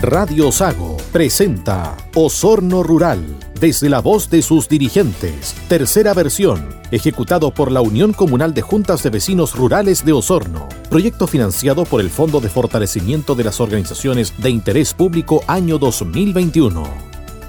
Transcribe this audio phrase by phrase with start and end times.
[0.00, 3.20] Radio Sago presenta Osorno Rural,
[3.58, 5.56] desde la voz de sus dirigentes.
[5.68, 10.68] Tercera versión, ejecutado por la Unión Comunal de Juntas de Vecinos Rurales de Osorno.
[10.88, 16.84] Proyecto financiado por el Fondo de Fortalecimiento de las Organizaciones de Interés Público año 2021.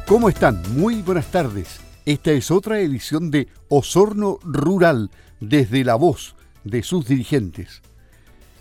[0.08, 0.60] ¿Cómo están?
[0.76, 1.80] Muy buenas tardes.
[2.06, 7.84] Esta es otra edición de Osorno Rural, desde la voz de sus dirigentes.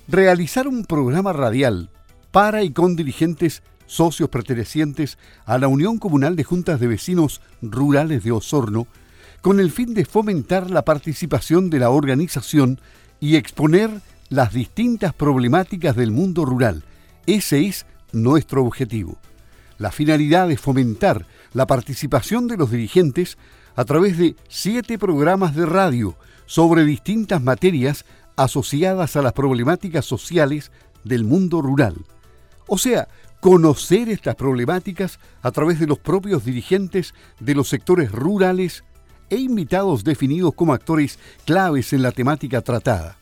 [0.08, 1.90] Realizar un programa radial
[2.30, 8.22] para y con dirigentes socios pertenecientes a la Unión Comunal de Juntas de Vecinos Rurales
[8.22, 8.86] de Osorno,
[9.40, 12.80] con el fin de fomentar la participación de la organización
[13.18, 13.90] y exponer
[14.28, 16.84] las distintas problemáticas del mundo rural.
[17.26, 19.18] Ese es nuestro objetivo.
[19.78, 23.38] La finalidad es fomentar la participación de los dirigentes
[23.74, 28.04] a través de siete programas de radio sobre distintas materias
[28.36, 30.72] asociadas a las problemáticas sociales
[31.04, 31.96] del mundo rural.
[32.66, 33.08] O sea,
[33.40, 38.84] conocer estas problemáticas a través de los propios dirigentes de los sectores rurales
[39.30, 43.16] e invitados definidos como actores claves en la temática tratada.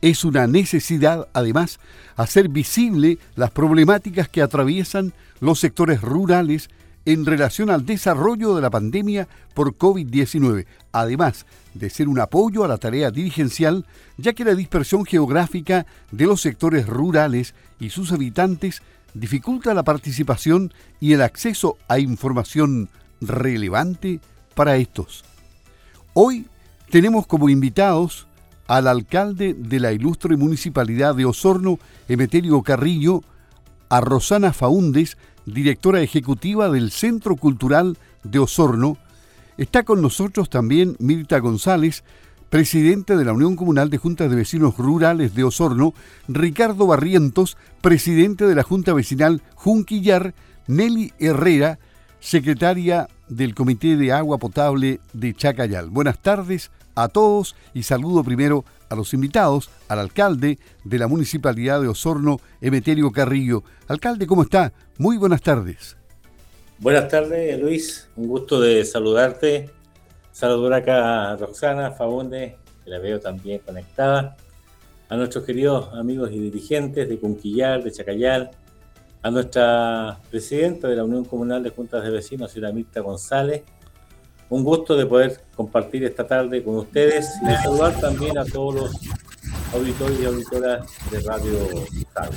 [0.00, 1.80] Es una necesidad, además,
[2.16, 6.68] hacer visible las problemáticas que atraviesan los sectores rurales
[7.06, 12.68] en relación al desarrollo de la pandemia por COVID-19, además de ser un apoyo a
[12.68, 13.86] la tarea dirigencial,
[14.18, 18.82] ya que la dispersión geográfica de los sectores rurales y sus habitantes
[19.20, 22.88] dificulta la participación y el acceso a información
[23.20, 24.20] relevante
[24.54, 25.24] para estos.
[26.12, 26.46] Hoy
[26.90, 28.26] tenemos como invitados
[28.66, 33.22] al alcalde de la ilustre municipalidad de Osorno, Emeterio Carrillo,
[33.88, 38.98] a Rosana Faúndes, directora ejecutiva del Centro Cultural de Osorno.
[39.56, 42.02] Está con nosotros también Mirta González,
[42.50, 45.94] presidente de la Unión Comunal de Juntas de Vecinos Rurales de Osorno,
[46.28, 50.34] Ricardo Barrientos, presidente de la Junta Vecinal Junquillar,
[50.66, 51.78] Nelly Herrera,
[52.20, 55.90] secretaria del Comité de Agua Potable de Chacayal.
[55.90, 61.80] Buenas tardes a todos y saludo primero a los invitados, al alcalde de la Municipalidad
[61.80, 63.64] de Osorno, Emeterio Carrillo.
[63.88, 64.72] Alcalde, ¿cómo está?
[64.98, 65.96] Muy buenas tardes.
[66.78, 68.08] Buenas tardes, Luis.
[68.16, 69.70] Un gusto de saludarte
[70.36, 74.36] Saludar acá a Roxana Faunde, que la veo también conectada,
[75.08, 78.50] a nuestros queridos amigos y dirigentes de Cunquillar, de Chacayal,
[79.22, 83.62] a nuestra presidenta de la Unión Comunal de Juntas de Vecinos, señora Mirta González.
[84.50, 89.00] Un gusto de poder compartir esta tarde con ustedes y saludar también a todos los
[89.72, 91.58] auditores y auditoras de Radio
[92.12, 92.34] Salud.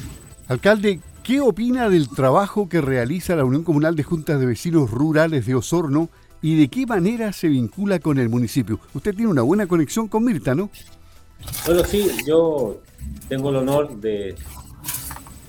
[0.48, 5.46] Alcalde, ¿qué opina del trabajo que realiza la Unión Comunal de Juntas de Vecinos Rurales
[5.46, 6.08] de Osorno
[6.42, 8.80] y de qué manera se vincula con el municipio.
[8.94, 10.70] Usted tiene una buena conexión con Mirta, ¿no?
[11.66, 12.82] Bueno, sí, yo
[13.28, 14.36] tengo el honor de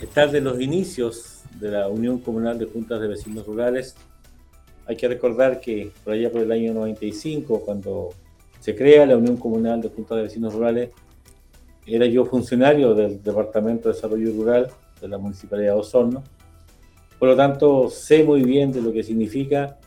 [0.00, 3.96] estar de los inicios de la Unión Comunal de Juntas de Vecinos Rurales.
[4.86, 8.10] Hay que recordar que por allá por el año 95, cuando
[8.60, 10.90] se crea la Unión Comunal de Juntas de Vecinos Rurales,
[11.86, 14.68] era yo funcionario del Departamento de Desarrollo Rural
[15.00, 16.22] de la Municipalidad de Osorno.
[17.18, 19.78] Por lo tanto, sé muy bien de lo que significa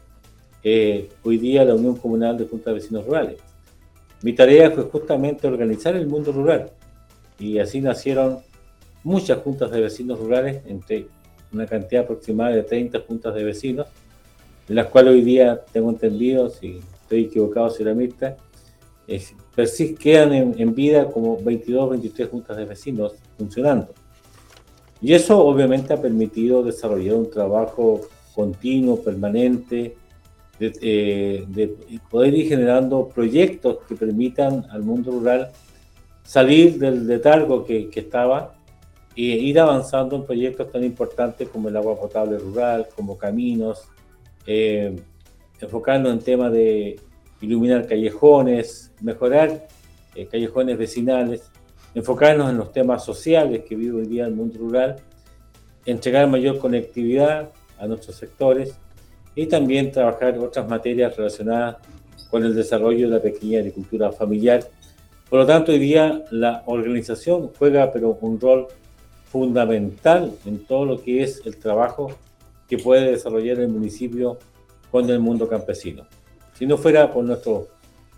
[0.64, 3.40] eh, hoy día la Unión Comunal de Juntas de Vecinos Rurales.
[4.22, 6.72] Mi tarea fue justamente organizar el mundo rural
[7.38, 8.40] y así nacieron
[9.04, 11.08] muchas juntas de vecinos rurales, entre
[11.52, 13.88] una cantidad aproximada de 30 juntas de vecinos,
[14.70, 18.38] en las cuales hoy día tengo entendido, si estoy equivocado, señora Mirta,
[20.00, 23.90] quedan en, en, vida como 22 23 juntas de vecinos funcionando.
[25.02, 28.00] Y eso obviamente ha permitido desarrollar un trabajo
[28.34, 29.98] continuo, permanente,
[30.82, 31.76] eh, de,
[32.10, 35.52] poder ir generando proyectos que permitan al mundo rural
[36.24, 38.56] salir del letargo que, que estaba
[39.16, 43.84] e ir avanzando en proyectos tan importantes como el agua potable rural, como caminos,
[44.48, 44.96] eh,
[45.60, 47.00] enfocarnos en temas de
[47.42, 49.68] iluminar callejones, mejorar
[50.16, 51.52] eh, callejones vecinales,
[51.94, 54.96] enfocarnos en los temas sociales que vive hoy día el mundo rural,
[55.86, 58.80] entregar mayor conectividad a nuestros sectores
[59.36, 61.78] y también trabajar otras materias relacionadas
[62.30, 64.64] con el desarrollo de la pequeña agricultura familiar.
[65.30, 68.68] Por lo tanto, hoy día la organización juega pero un rol
[69.26, 72.12] fundamental en todo lo que es el trabajo
[72.68, 74.38] que puede desarrollar el municipio
[74.92, 76.06] con el mundo campesino.
[76.54, 77.68] Si no fuera por nuestros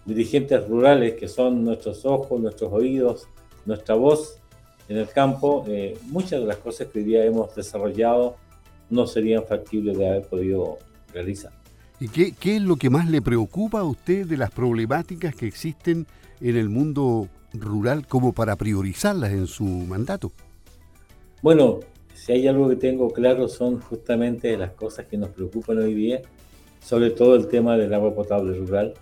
[0.06, 3.28] dirigentes rurales, que son nuestros ojos, nuestros oídos,
[3.66, 4.40] nuestra voz
[4.88, 8.36] en el campo, eh, muchas de las cosas que hoy día hemos desarrollado
[8.90, 10.78] no serían factibles de haber podido
[12.00, 15.48] ¿Y qué, qué, es lo que más le preocupa a usted de las problemáticas que
[15.48, 16.06] existen
[16.42, 20.32] en el mundo rural como para priorizarlas en su mandato?
[21.42, 21.80] Bueno,
[22.14, 26.22] si hay algo que tengo claro son justamente las cosas que nos preocupan hoy día,
[26.82, 28.94] sobre todo el tema del agua potable rural,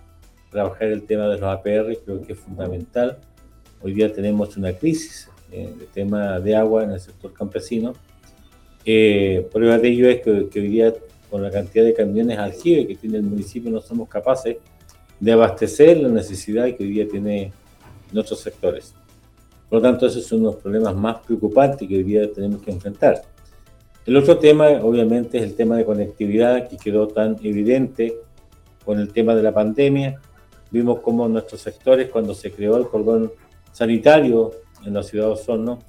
[0.50, 3.18] trabajar el tema de los APR creo que es fundamental.
[3.82, 7.92] Hoy día tenemos una crisis eh, de tema de agua en el sector campesino.
[8.84, 10.94] Eh, prueba de ello es que, hoy día
[11.34, 14.56] con la cantidad de camiones aljibe que tiene el municipio no somos capaces
[15.18, 17.52] de abastecer la necesidad que hoy día tiene
[18.12, 18.94] nuestros sectores.
[19.68, 23.22] Por lo tanto, esos son los problemas más preocupantes que hoy día tenemos que enfrentar.
[24.06, 28.14] El otro tema, obviamente, es el tema de conectividad que quedó tan evidente
[28.84, 30.20] con el tema de la pandemia.
[30.70, 33.32] Vimos cómo nuestros sectores, cuando se creó el cordón
[33.72, 34.52] sanitario
[34.84, 35.80] en la ciudad de Osorno,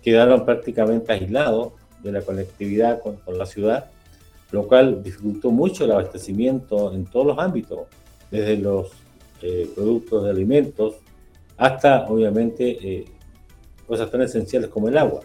[0.00, 1.72] quedaron prácticamente aislados
[2.04, 3.90] de la conectividad con, la ciudad,
[4.52, 7.80] lo cual dificultó mucho el abastecimiento en todos los ámbitos,
[8.30, 8.90] desde los
[9.40, 10.96] eh, productos de alimentos
[11.56, 13.04] hasta, obviamente, eh,
[13.86, 15.20] cosas tan esenciales como el agua.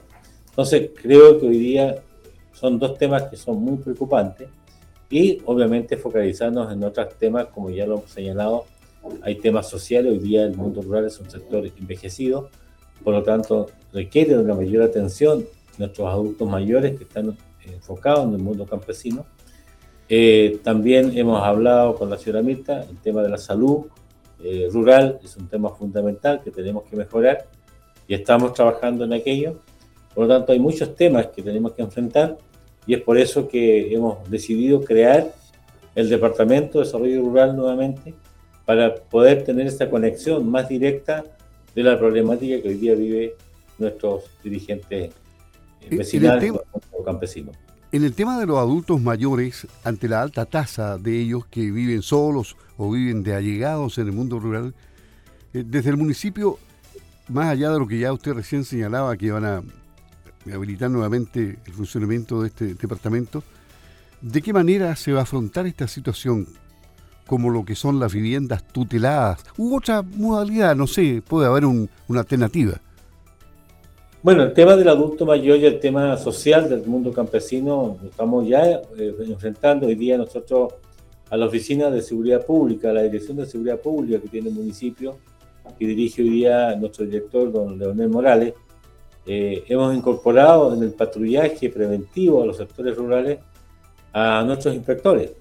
[0.49, 1.97] Entonces, creo que hoy día
[2.53, 4.47] son dos temas que son muy preocupantes
[5.09, 8.65] y, obviamente, focalizarnos en otros temas, como ya lo hemos señalado,
[9.21, 12.49] hay temas sociales, hoy día el mundo rural es un sector envejecido,
[13.03, 15.45] por lo tanto, requiere una mayor atención
[15.77, 17.37] nuestros adultos mayores que están
[17.73, 19.25] enfocados en el mundo campesino.
[20.09, 23.87] Eh, también hemos hablado con la señora Mirta, el tema de la salud
[24.43, 27.47] eh, rural es un tema fundamental que tenemos que mejorar
[28.07, 29.59] y estamos trabajando en aquello.
[30.13, 32.37] Por lo tanto, hay muchos temas que tenemos que enfrentar
[32.85, 35.33] y es por eso que hemos decidido crear
[35.95, 38.13] el Departamento de Desarrollo Rural nuevamente
[38.65, 41.23] para poder tener esta conexión más directa
[41.73, 43.35] de la problemática que hoy día vive
[43.77, 45.11] nuestros dirigentes
[45.89, 46.76] vecinales o
[47.91, 52.01] En el tema de los adultos mayores, ante la alta tasa de ellos que viven
[52.01, 54.75] solos o viven de allegados en el mundo rural,
[55.53, 56.59] eh, desde el municipio
[57.29, 59.63] más allá de lo que ya usted recién señalaba, que van a
[60.53, 63.43] habilitar nuevamente el funcionamiento de este departamento,
[64.21, 66.47] ¿de qué manera se va a afrontar esta situación?
[67.25, 72.19] Como lo que son las viviendas tuteladas, u otra modalidad, no sé, puede haber una
[72.19, 72.79] alternativa.
[74.27, 78.81] Bueno, el tema del adulto mayor y el tema social del mundo campesino, estamos ya
[78.97, 80.73] eh, enfrentando hoy día nosotros
[81.29, 84.55] a la Oficina de Seguridad Pública, a la Dirección de Seguridad Pública que tiene el
[84.55, 85.17] municipio,
[85.79, 88.53] que dirige hoy día nuestro director, don Leonel Morales,
[89.25, 93.39] eh, hemos incorporado en el patrullaje preventivo a los sectores rurales
[94.11, 95.31] a nuestros inspectores.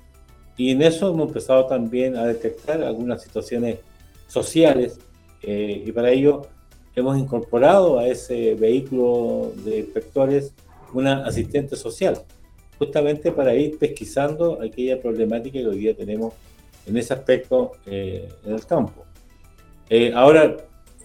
[0.57, 3.81] Y en eso hemos empezado también a detectar algunas situaciones
[4.29, 5.01] sociales
[5.43, 6.43] eh, y para ello
[6.97, 10.55] hemos incorporado a ese vehículo de inspectores
[10.93, 12.23] una asistente social,
[12.79, 16.33] justamente para ir pesquisando aquella problemática que hoy día tenemos
[16.87, 19.05] en ese aspecto eh, en el campo.
[19.91, 20.57] Eh, ahora,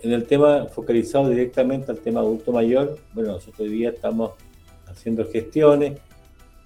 [0.01, 4.31] en el tema focalizado directamente al tema adulto mayor, bueno, nosotros hoy día estamos
[4.87, 5.99] haciendo gestiones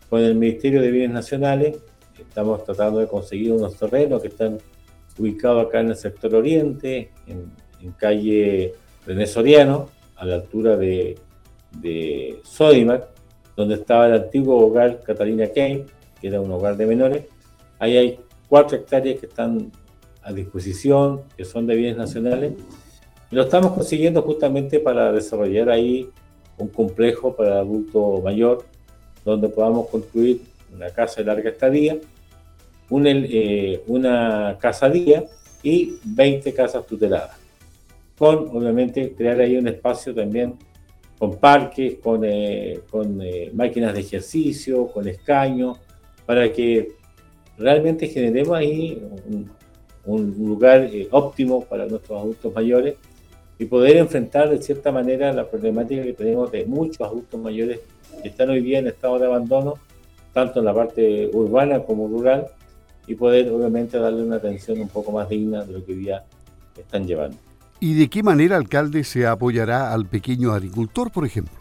[0.10, 1.77] con el Ministerio de Bienes Nacionales,
[2.19, 4.60] estamos tratando de conseguir unos terrenos que están
[5.18, 7.66] ubicados acá en el sector oriente, en,
[7.98, 8.74] calle
[9.06, 11.18] René Soriano, a la altura de,
[11.80, 13.07] de Sodimac,
[13.56, 15.86] donde estaba el antiguo hogar Catalina Kane,
[16.19, 17.25] que era un hogar de menores.
[17.80, 19.72] Ahí hay cuatro hectáreas que están
[20.22, 22.54] a disposición, que son de bienes nacionales,
[23.31, 26.10] lo estamos consiguiendo justamente para desarrollar ahí
[26.58, 28.66] un complejo para adulto mayor,
[29.25, 30.42] donde podamos construir
[30.74, 31.98] una casa de larga estadía,
[32.89, 35.25] una, eh, una casa día
[35.63, 37.45] y 20 casas tuteladas.
[38.17, 40.55] Con, obviamente, crear ahí un espacio también
[41.17, 42.81] con parques, con, eh,
[43.22, 45.79] eh, máquinas de ejercicio, con escaños,
[46.25, 46.93] para que
[47.57, 49.50] realmente generemos ahí un,
[50.05, 52.95] un lugar eh, óptimo para nuestros adultos mayores
[53.57, 57.79] y poder enfrentar de cierta manera la problemática que tenemos de muchos adultos mayores
[58.22, 59.75] que están hoy día en estado de abandono,
[60.34, 62.48] tanto en la parte urbana como rural,
[63.07, 66.24] y poder obviamente darle una atención un poco más digna de lo que hoy día
[66.77, 67.38] están llevando.
[67.79, 71.53] ¿Y de qué manera, alcalde, se apoyará al pequeño agricultor, por ejemplo?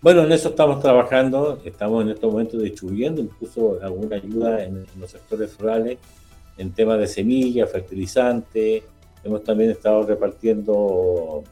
[0.00, 5.10] Bueno, en eso estamos trabajando, estamos en estos momentos distribuyendo incluso alguna ayuda en los
[5.10, 5.98] sectores rurales
[6.58, 8.82] en temas de semillas, fertilizantes.
[9.24, 11.44] Hemos también estado repartiendo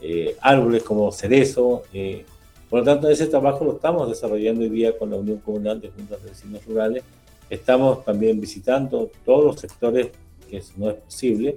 [0.00, 1.82] eh, árboles como cerezo.
[1.92, 2.24] Eh.
[2.70, 5.90] Por lo tanto, ese trabajo lo estamos desarrollando hoy día con la Unión Comunal de
[5.90, 7.02] Juntas de Vecinos Rurales.
[7.50, 10.08] Estamos también visitando todos los sectores
[10.48, 11.54] que no es posible.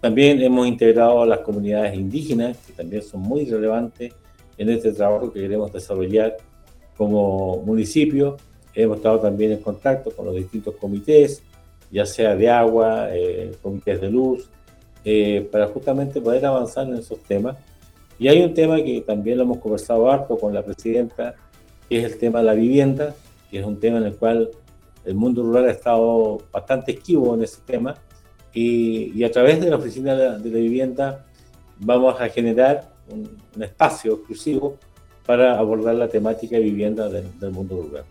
[0.00, 4.12] También hemos integrado a las comunidades indígenas, que también son muy relevantes
[4.58, 6.36] en este trabajo que queremos desarrollar
[6.96, 8.36] como municipio.
[8.74, 11.42] Hemos estado también en contacto con los distintos comités,
[11.90, 14.48] ya sea de agua, eh, comités de luz,
[15.04, 17.56] eh, para justamente poder avanzar en esos temas.
[18.18, 21.34] Y hay un tema que también lo hemos conversado harto con la presidenta,
[21.88, 23.14] que es el tema de la vivienda,
[23.50, 24.50] que es un tema en el cual
[25.04, 27.94] el mundo rural ha estado bastante esquivo en ese tema.
[28.58, 31.26] Y, a través de la Oficina de la, Vivienda
[31.78, 34.78] vamos a generar un, espacio exclusivo
[35.26, 38.04] para abordar la temática de vivienda del, mundo rural.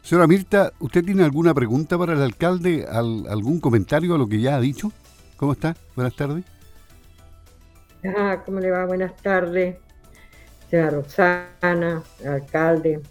[0.00, 2.86] Señora Mirta, ¿usted tiene alguna pregunta para el alcalde?
[2.88, 4.90] ¿Algún comentario a lo que ya ha dicho?
[5.36, 5.76] ¿Cómo está?
[5.94, 6.44] Buenas tardes.
[8.16, 8.86] Ah, ¿cómo le va?
[8.86, 9.76] Buenas tardes.
[10.70, 13.02] Señora Roxana, alcalde,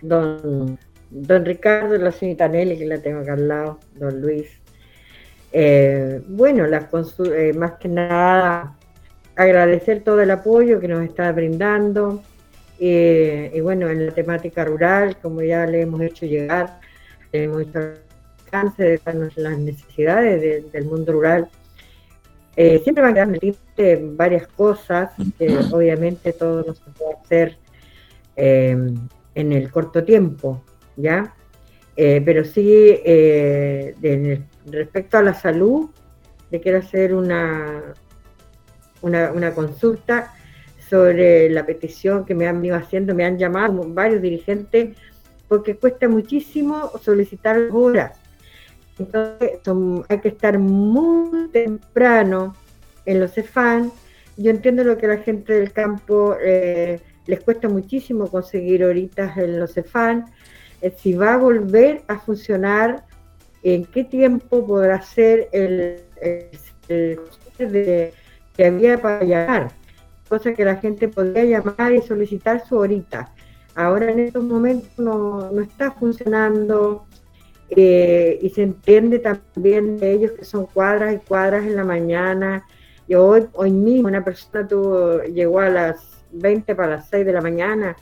[0.00, 0.78] don,
[1.10, 4.59] don Ricardo, la señorita Nelly, que la tengo acá al lado, don Luis.
[5.52, 6.86] Eh, bueno, las
[7.20, 8.76] eh, más que nada
[9.36, 12.22] agradecer todo el apoyo que nos está brindando.
[12.78, 16.80] Eh, y bueno, en la temática rural, como ya le hemos hecho llegar,
[17.32, 17.80] hemos hecho
[18.44, 19.00] alcance de
[19.36, 21.48] las necesidades del mundo rural
[22.56, 27.58] eh, siempre van a quedar varias cosas que obviamente todo no se puede hacer
[28.36, 30.62] en el corto tiempo,
[30.96, 31.34] ¿ya?
[31.94, 32.98] Pero sí,
[34.72, 35.90] respecto a la salud,
[36.50, 37.94] le quiero hacer una,
[39.02, 40.34] una, consulta
[40.88, 44.96] sobre la petición que me han ido haciendo, me han llamado varios dirigentes,
[45.48, 48.20] porque cuesta muchísimo solicitar horas
[49.00, 49.60] entonces
[50.08, 52.54] hay que estar muy temprano
[53.06, 53.90] en los CEFAN.
[54.36, 59.58] Yo entiendo lo que la gente del campo eh, les cuesta muchísimo conseguir horitas en
[59.58, 60.26] los CEFAN.
[60.82, 63.04] Eh, si va a volver a funcionar,
[63.62, 66.02] en qué tiempo podrá ser el,
[67.58, 68.12] de,
[68.56, 69.72] que había para llamar,
[70.28, 73.32] cosa que la gente podría llamar y solicitar su horita.
[73.74, 77.06] Ahora en estos momentos no, no está funcionando
[77.70, 82.64] eh, y se entiende también de ellos que son cuadras y cuadras en la mañana.
[83.06, 87.32] Y hoy, hoy mismo una persona tuvo, llegó a las 20 para las 6 de
[87.32, 87.96] la mañana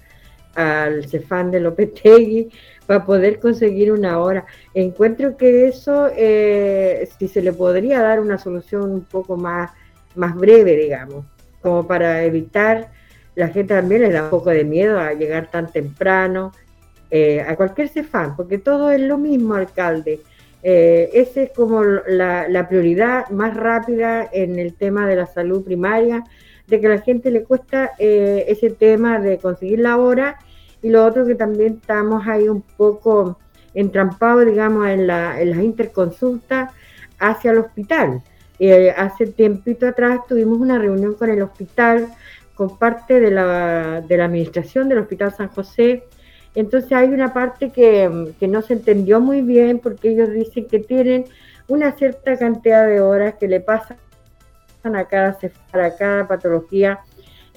[0.55, 2.51] al Cefán de Lopetegui
[2.89, 4.47] para poder conseguir una hora.
[4.73, 9.73] Encuentro que eso, eh, si se le podría dar una solución un poco más,
[10.17, 11.27] más breve, digamos,
[11.61, 12.91] como para evitar,
[13.35, 16.53] la gente también le da un poco de miedo a llegar tan temprano
[17.11, 20.23] eh, a cualquier CEFAN, porque todo es lo mismo, alcalde.
[20.63, 26.25] Eh, esa es como la, prioridad más rápida en el tema de la salud primaria,
[26.67, 30.39] de que a la gente le cuesta eh, ese tema de conseguir la hora
[30.83, 33.39] y lo otro que también estamos ahí un poco
[33.75, 36.73] entrampados, digamos, en, la, en las interconsultas
[37.19, 38.23] hacia el hospital.
[38.97, 42.09] hace tiempito atrás tuvimos una reunión con el hospital,
[42.55, 46.05] con parte de la, de la administración del Hospital San José,
[46.55, 51.27] entonces hay una parte que, no se entendió muy bien porque ellos dicen que tienen
[51.69, 53.99] una cierta cantidad de horas que le pasan
[54.83, 55.39] a cada,
[55.73, 56.99] a cada patología.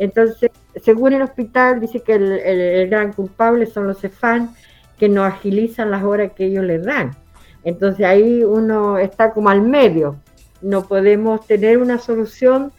[0.02, 0.50] Entonces,
[0.84, 4.52] según el hospital, dice que el, gran culpable son los CEFAN
[4.98, 7.16] que no agilizan las horas que ellos les dan.
[7.64, 10.16] Entonces ahí uno está como al medio.
[10.60, 12.72] No podemos tener una solución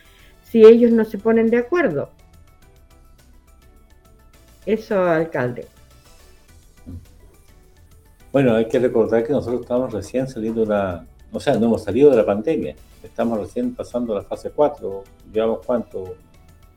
[0.43, 2.11] si ellos no se ponen de acuerdo.
[4.67, 5.69] Eso, alcalde.
[8.33, 11.85] Bueno, hay que recordar que nosotros estamos recién saliendo de la, o sea, no hemos
[11.85, 16.17] salido de la pandemia, estamos recién pasando la fase 4, llevamos cuánto,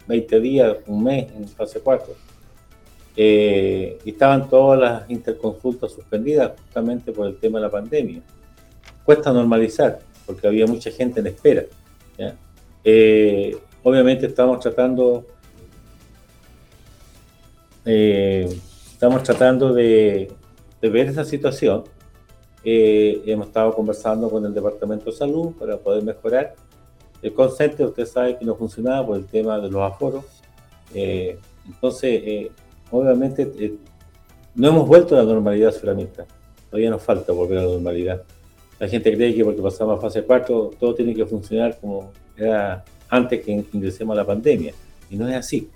[0.07, 2.13] 20 días, un mes en fase 4.
[3.17, 8.21] Eh, estaban todas las interconsultas suspendidas justamente por el tema de la pandemia.
[9.03, 11.63] Cuesta normalizar, porque había mucha gente en espera.
[12.83, 15.25] Eh, obviamente estamos tratando,
[17.83, 18.47] eh,
[18.93, 20.29] estamos tratando de
[20.85, 21.83] de ver esa situación,
[22.63, 26.53] eh, hemos estado conversando con el Departamento de Salud para poder mejorar.
[27.25, 30.25] El consente, usted sabe que no funcionaba por el tema de los aforos.
[30.93, 32.51] Eh, entonces, eh,
[32.91, 33.51] obviamente,
[34.53, 36.21] no hemos vuelto a la normalidad solamente.
[36.69, 38.21] Todavía nos falta volver a la normalidad.
[38.79, 42.85] La gente cree que porque pasamos a fase 4 todo tiene que funcionar como era
[43.09, 44.75] antes que ingresemos a la pandemia.
[45.09, 45.67] Y no es así.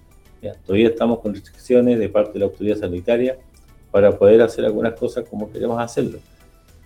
[0.68, 3.40] Todavía estamos con restricciones de parte de la autoridad sanitaria
[3.90, 6.20] para poder hacer algunas cosas como queremos hacerlo.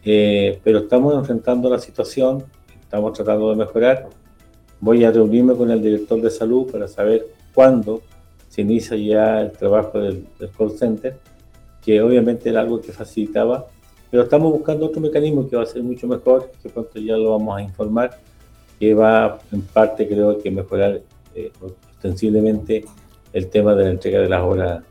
[0.05, 2.46] Eh, pero estamos enfrentando la situación,
[2.82, 4.23] estamos tratando de mejorar.
[4.84, 8.02] Voy a reunirme con el director de salud para saber cuándo
[8.50, 11.18] se inicia ya el trabajo del, call center,
[11.82, 13.66] que obviamente era algo que facilitaba,
[14.12, 17.32] pero estamos buscando otro mecanismo que va a ser mucho mejor, que pronto ya lo
[17.32, 18.20] vamos a informar,
[18.78, 21.00] que va en parte creo que mejorar
[21.34, 22.84] eh, ostensiblemente
[23.32, 24.84] el tema de la entrega de las horas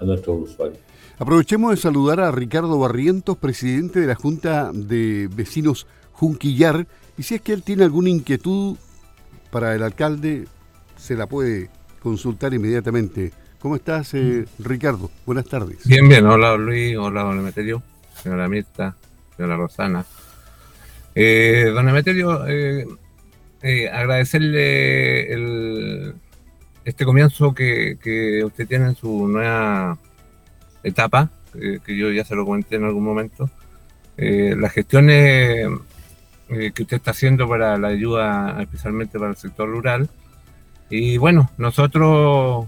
[0.00, 0.80] a nuestros usuarios.
[1.18, 7.36] Aprovechemos de saludar a Ricardo Barrientos, presidente de la Junta de Vecinos Junquillar, y si
[7.36, 8.76] es que él tiene alguna inquietud
[9.56, 10.44] para el alcalde,
[10.98, 11.70] se la puede
[12.02, 13.32] consultar inmediatamente.
[13.58, 15.10] ¿Cómo estás, eh, Ricardo?
[15.24, 15.78] Buenas tardes.
[15.86, 16.26] Bien, bien.
[16.26, 16.94] Hola, Luis.
[16.98, 17.82] Hola, don Emeterio.
[18.22, 18.94] Señora Mirta,
[19.34, 20.04] señora Rosana.
[21.14, 22.84] Eh, don Emeterio, eh,
[23.90, 26.14] agradecerle el,
[26.84, 29.96] este comienzo que, que, usted tiene en su nueva
[30.82, 33.48] etapa, que yo ya se lo comenté en algún momento.
[34.18, 35.66] las gestiones
[36.48, 40.08] que usted está haciendo para la ayuda, especialmente para el sector rural.
[40.88, 42.66] Y bueno, nosotros,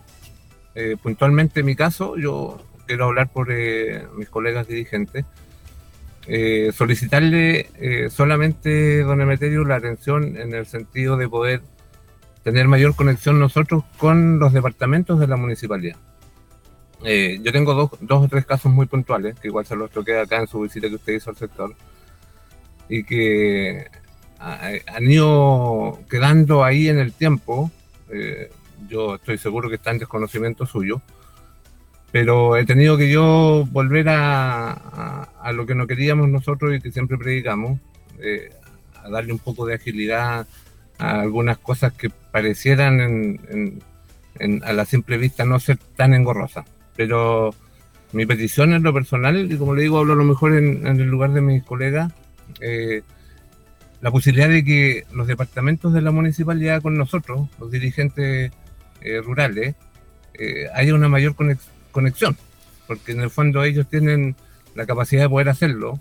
[1.02, 3.48] puntualmente en mi caso, yo quiero hablar por
[4.16, 5.24] mis colegas dirigentes.
[6.30, 11.62] Eh, solicitarle eh, solamente, don Emeterio, la atención en el sentido de poder
[12.44, 15.96] tener mayor conexión nosotros con los departamentos de la municipalidad.
[17.02, 20.18] Eh, yo tengo dos, dos, o tres casos muy puntuales, que igual se los toqué
[20.18, 21.74] acá en su visita que usted hizo al sector,
[22.88, 23.86] y que
[24.38, 27.70] han ido quedando ahí en el tiempo.
[28.88, 31.02] yo estoy seguro que está en desconocimiento suyo
[32.10, 34.72] pero he tenido que yo volver a,
[35.42, 37.78] a, lo que no queríamos nosotros y que siempre predicamos,
[38.18, 38.50] eh,
[39.04, 40.46] a darle un poco de agilidad
[40.98, 43.82] a algunas cosas que parecieran en,
[44.38, 46.64] en, a la simple vista no ser tan engorrosas.
[46.96, 47.54] Pero
[48.12, 51.06] mi petición en lo personal, y como le digo, hablo a lo mejor en, el
[51.06, 52.12] lugar de mis colegas,
[52.60, 53.02] eh,
[54.00, 58.52] la posibilidad de que los departamentos de la municipalidad con nosotros, los dirigentes
[59.00, 59.74] eh, rurales,
[60.72, 61.34] haya una mayor
[61.90, 62.36] conexión.
[62.86, 64.36] Porque en el fondo ellos tienen
[64.74, 66.00] la capacidad de poder hacerlo,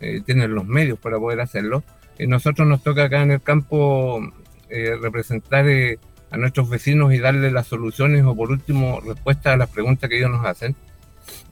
[0.00, 1.82] eh, tienen los medios para poder hacerlo,
[2.18, 4.20] y nosotros nos toca acá en el campo
[4.68, 5.98] eh, representar eh,
[6.30, 10.18] a nuestros vecinos y darle las soluciones o por último respuestas a las preguntas que
[10.18, 10.76] ellos nos hacen.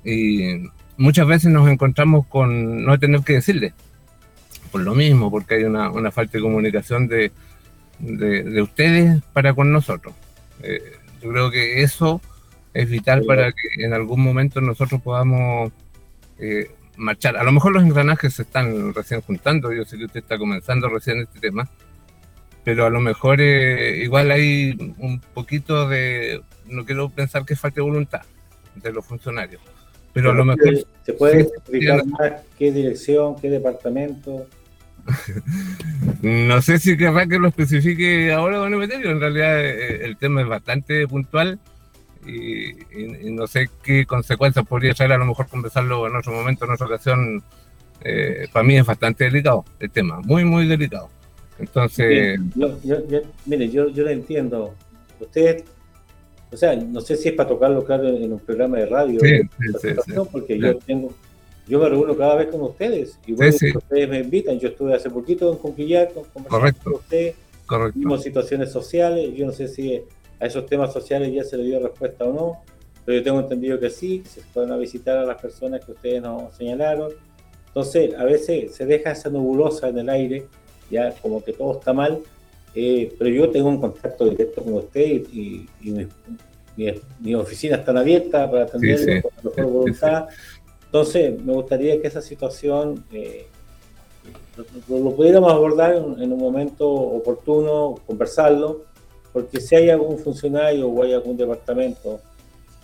[0.05, 3.73] Y muchas veces nos encontramos con no tener que decirle,
[4.77, 7.33] por lo mismo, porque hay una, una falta de comunicación de,
[7.99, 10.15] de, de, ustedes para con nosotros.
[11.23, 12.21] yo creo que eso
[12.75, 15.73] es vital para que en algún momento nosotros podamos
[16.39, 17.39] eh, marchar.
[17.39, 20.91] A lo mejor los engranajes se están recién juntando, yo sé que usted está comenzando
[20.91, 21.71] recién este tema,
[22.65, 27.81] pero a lo mejor eh, igual hay un poquito de, no quiero pensar que falte
[27.81, 28.21] voluntad
[28.75, 29.63] de los funcionarios,
[30.13, 30.87] pero a lo mejor...
[31.03, 34.47] ¿Se puede explicar más qué dirección, qué departamento?
[36.23, 40.43] no sé si querrá que lo especifique ahora, don Emeterio, en realidad eh, el tema
[40.43, 41.59] es bastante puntual
[42.27, 46.73] y, no sé qué consecuencias podría traer, a lo mejor conversarlo en otro momento, en
[46.73, 47.43] otra ocasión.
[48.03, 51.09] Eh, para mí es bastante delicado el tema, muy, muy delicado.
[51.59, 52.39] Entonces.
[52.55, 52.99] Yo, yo,
[53.47, 54.75] mire, yo, yo lo entiendo.
[55.19, 55.65] Usted,
[56.51, 59.21] o sea, no sé si es para tocarlo claro en un programa de radio,
[60.31, 61.13] porque yo tengo.
[61.67, 64.59] Yo me reúno cada vez con ustedes, y bueno, ustedes me invitan.
[64.59, 66.13] Yo estuve hace poquito en Conquillar
[66.49, 66.83] Correcto.
[66.85, 67.35] con ustedes,
[67.67, 67.99] Correcto.
[67.99, 69.35] vimos situaciones sociales.
[69.35, 70.01] Yo no sé si
[70.39, 72.63] a esos temas sociales ya se le dio respuesta o no,
[73.05, 76.23] pero yo tengo entendido que sí, se fueron a visitar a las personas que ustedes
[76.23, 77.13] nos señalaron.
[77.69, 80.47] Entonces, a veces se deja esa nebulosa en el aire,
[80.91, 82.21] ya como que todo está mal,
[82.75, 86.07] eh, pero yo tengo un contacto directo con usted y, y,
[87.19, 90.27] mi, oficina está abierta para atenderlo con la mejor voluntad.
[90.87, 93.47] Entonces, me gustaría que esa situación eh,
[94.89, 98.85] lo, pudiéramos abordar en, un momento oportuno, conversarlo,
[99.33, 102.21] porque si hay algún funcionario o hay algún departamento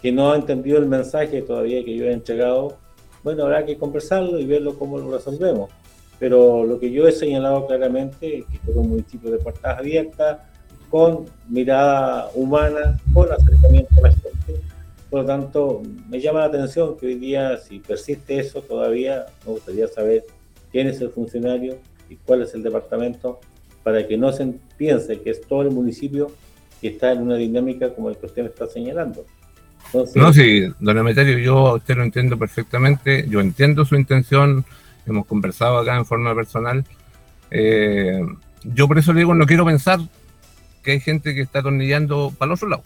[0.02, 2.76] que no ha entendido el mensaje todavía que yo he entregado,
[3.22, 5.70] bueno, habrá que conversarlo y verlo cómo lo resolvemos.
[6.18, 10.38] Pero lo que yo he señalado claramente es que es un municipio de puertas abiertas,
[10.90, 14.21] con mirada humana, con acercamiento a la gente.
[15.12, 19.52] Por lo tanto, me llama la atención que hoy día, si persiste eso todavía, me
[19.52, 20.24] gustaría saber
[20.70, 21.76] quién es el funcionario
[22.08, 23.38] y cuál es el departamento
[23.82, 26.32] para que no se piense que es todo el municipio
[26.80, 29.26] que está en una dinámica como el que usted me está señalando.
[30.14, 34.64] no, sí, don Emeterio, yo a usted lo entiendo perfectamente, yo entiendo su intención,
[35.04, 36.86] hemos conversado acá en forma personal.
[37.50, 38.18] Eh,
[38.64, 40.00] yo por eso le digo, no quiero pensar
[40.82, 42.82] que hay gente que está atornillando para el otro lado,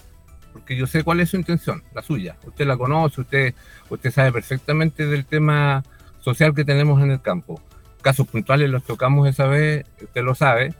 [0.57, 2.39] porque yo sé cuál es su intención, la suya.
[2.47, 3.55] Usted la conoce, usted,
[3.91, 5.85] usted sabe perfectamente del tema
[6.19, 7.61] social que tenemos en el campo.
[8.01, 10.73] Casos puntuales los tocamos esa vez, usted lo sabe,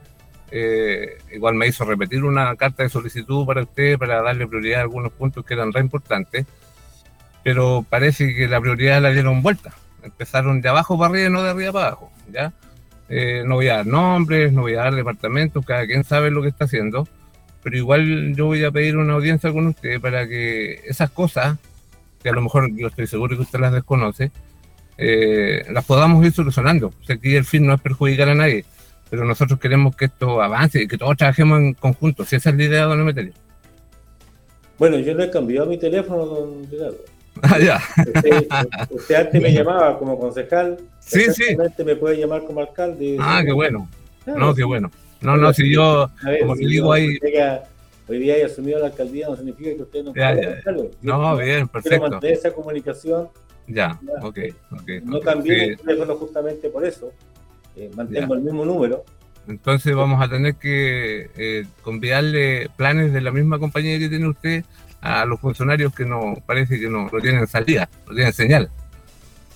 [0.51, 4.83] eh, igual me hizo repetir una carta de solicitud para usted para darle prioridad a
[4.85, 6.47] algunos puntos que eran re importantes,
[7.45, 9.75] pero parece que la prioridad la dieron vuelta.
[10.03, 12.11] Empezaron de abajo para arriba y no de arriba para abajo.
[12.33, 12.55] ¿ya?
[13.11, 16.41] Eh, no voy a dar nombres, no voy a dar departamentos, cada quien sabe lo
[16.41, 17.07] que está haciendo,
[17.67, 21.59] pero igual yo voy a pedir una audiencia con usted para que esas cosas,
[22.23, 24.31] que a lo mejor yo estoy seguro que usted las desconoce,
[24.97, 26.93] eh, las podamos ir solucionando.
[27.03, 28.65] O sea, aquí el fin no es perjudicar a nadie
[29.11, 32.25] pero nosotros queremos que esto avance y que todos trabajemos en conjunto.
[32.25, 33.33] Si esa es la idea, don Emeterio.
[34.79, 36.99] Bueno, yo no he cambiado mi teléfono, don Ricardo.
[37.43, 37.83] Ah, ya.
[38.89, 40.79] Usted, antes me llamaba como concejal.
[41.01, 41.57] Sí, sí.
[41.85, 43.19] me puede llamar como alcalde.
[43.21, 43.89] Ah, qué bueno.
[44.25, 44.91] no, qué bueno.
[45.27, 46.09] No, no, si yo,
[46.41, 47.19] como te digo ahí.
[48.09, 50.63] Hoy día he asumido la alcaldía, no significa que usted no ya, ya.
[51.03, 51.99] No, bien, perfecto.
[51.99, 53.29] Quiero mantener esa comunicación.
[53.67, 54.39] Ya, ok,
[54.71, 54.89] ok.
[55.03, 57.11] No cambié el teléfono justamente por eso.
[57.75, 59.05] Eh, mantengo el mismo número.
[59.49, 64.65] Entonces vamos a tener que eh, convidarle planes de la misma compañía que tiene usted
[65.01, 68.71] a los funcionarios que no parece que no, no tienen salida, no tienen señal,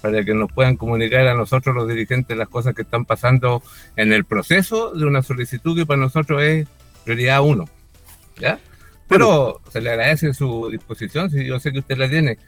[0.00, 3.62] para que nos puedan comunicar a nosotros los dirigentes las cosas que están pasando
[3.96, 6.68] en el proceso de una solicitud que para nosotros es
[7.04, 7.66] prioridad uno.
[8.38, 8.58] ¿Ya?
[9.08, 12.38] Pero se le agradece su disposición, si yo sé que usted la tiene,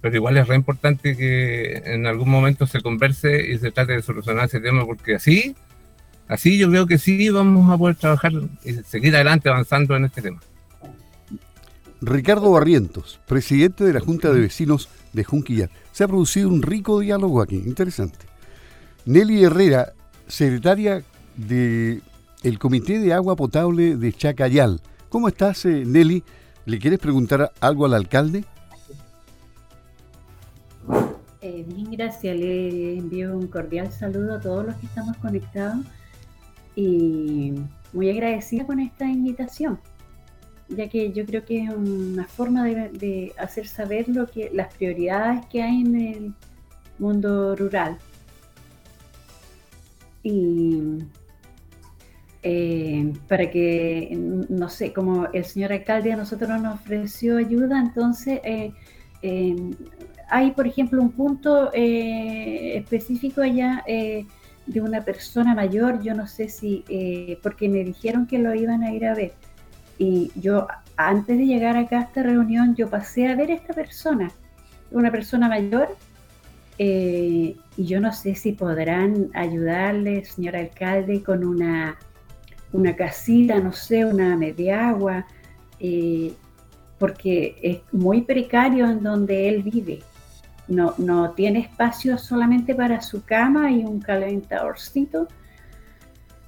[0.00, 4.02] pero igual es re importante que en algún momento se converse y se trate de
[4.02, 5.56] solucionar ese tema, porque así
[6.28, 8.32] Así yo creo que sí vamos a poder trabajar
[8.64, 10.40] y seguir adelante avanzando en este tema.
[12.00, 15.70] Ricardo Barrientos, presidente de la Junta de Vecinos de Junquillar.
[15.94, 18.26] Se ha producido un rico diálogo aquí, interesante.
[19.06, 19.92] Nelly Herrera,
[20.26, 21.04] secretaria
[21.36, 22.02] del
[22.42, 24.80] el Comité de Agua Potable de Chacayal.
[25.08, 26.24] ¿Cómo estás, eh, Nelly?
[26.66, 28.44] ¿Le quieres preguntar algo al alcalde?
[31.40, 32.36] Eh, bien, gracias.
[32.40, 35.86] Le envío un cordial saludo a todos los que estamos conectados
[36.74, 37.52] y
[37.92, 39.78] muy agradecida con esta invitación,
[40.68, 45.44] ya que yo creo que es una forma de, hacer saber lo que las prioridades
[45.46, 46.34] que hay en el
[46.98, 47.98] mundo rural.
[50.22, 50.98] Y
[52.42, 58.40] eh, para que, no sé, como el señor alcalde a nosotros nos ofreció ayuda, entonces
[58.44, 58.72] eh,
[59.22, 59.56] eh,
[60.28, 63.84] hay, por ejemplo, un punto específico allá
[64.66, 68.82] de una persona mayor, yo no sé si, eh, porque me dijeron que lo iban
[68.82, 69.32] a ir a ver.
[69.98, 73.74] Y yo, antes de llegar acá a esta reunión, yo pasé a ver a esta
[73.74, 74.30] persona,
[74.90, 75.96] una persona mayor,
[76.78, 81.96] eh, y yo no sé si podrán ayudarle, señor alcalde, con una,
[82.72, 85.26] una casita, no sé, una media agua,
[85.78, 86.32] eh,
[86.98, 90.00] porque es muy precario en donde él vive
[90.68, 95.28] no, no tiene espacio solamente para su cama y un calentadorcito.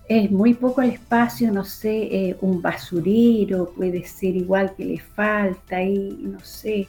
[0.08, 5.00] Es muy poco el espacio, no sé, eh, un basurero puede ser igual que le
[5.00, 6.86] falta y no sé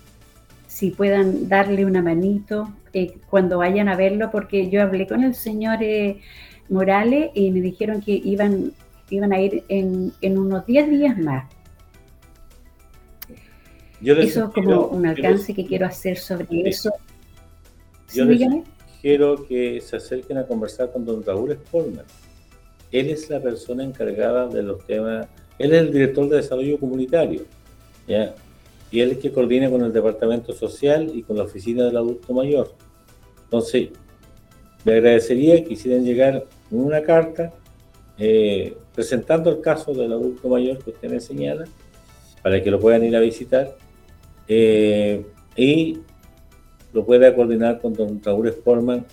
[0.68, 5.34] si puedan darle una manito eh, cuando vayan a verlo, porque yo hablé con el
[5.34, 6.22] señor eh,
[6.70, 8.74] Morales y me dijeron que iban,
[9.10, 11.50] iban a ir en, unos 10 días más.
[14.02, 16.92] eso es como un alcance que quiero hacer sobre eso
[18.14, 18.42] yo les
[19.02, 22.06] quiero que se acerquen a conversar con don Raúl Spolman.
[22.92, 25.28] Él es la persona encargada de los temas,
[25.60, 27.42] él es el director de desarrollo comunitario,
[28.08, 28.34] ¿ya?
[28.92, 31.98] y él es el que coordina con el departamento social y con la oficina del
[31.98, 32.74] adulto mayor.
[33.44, 33.90] Entonces,
[34.86, 37.54] le agradecería que hicieran llegar una carta
[38.18, 41.66] eh, presentando el caso del adulto mayor que usted me señala,
[42.42, 43.76] para que lo puedan ir a visitar,
[44.48, 46.00] eh, y
[46.94, 49.06] lo puede coordinar con don Raúl Sportman,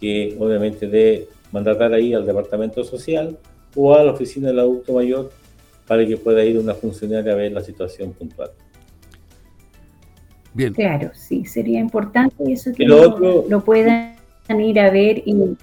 [0.00, 3.38] que obviamente de mandatar ahí al departamento social
[3.76, 5.30] o a la oficina del adulto mayor
[5.86, 8.50] para que pueda ir una funcionaria a ver la situación puntual.
[10.52, 10.74] Bien.
[10.74, 14.16] Claro, sí, sería importante eso que lo, puedan
[14.48, 15.56] ir a ver y...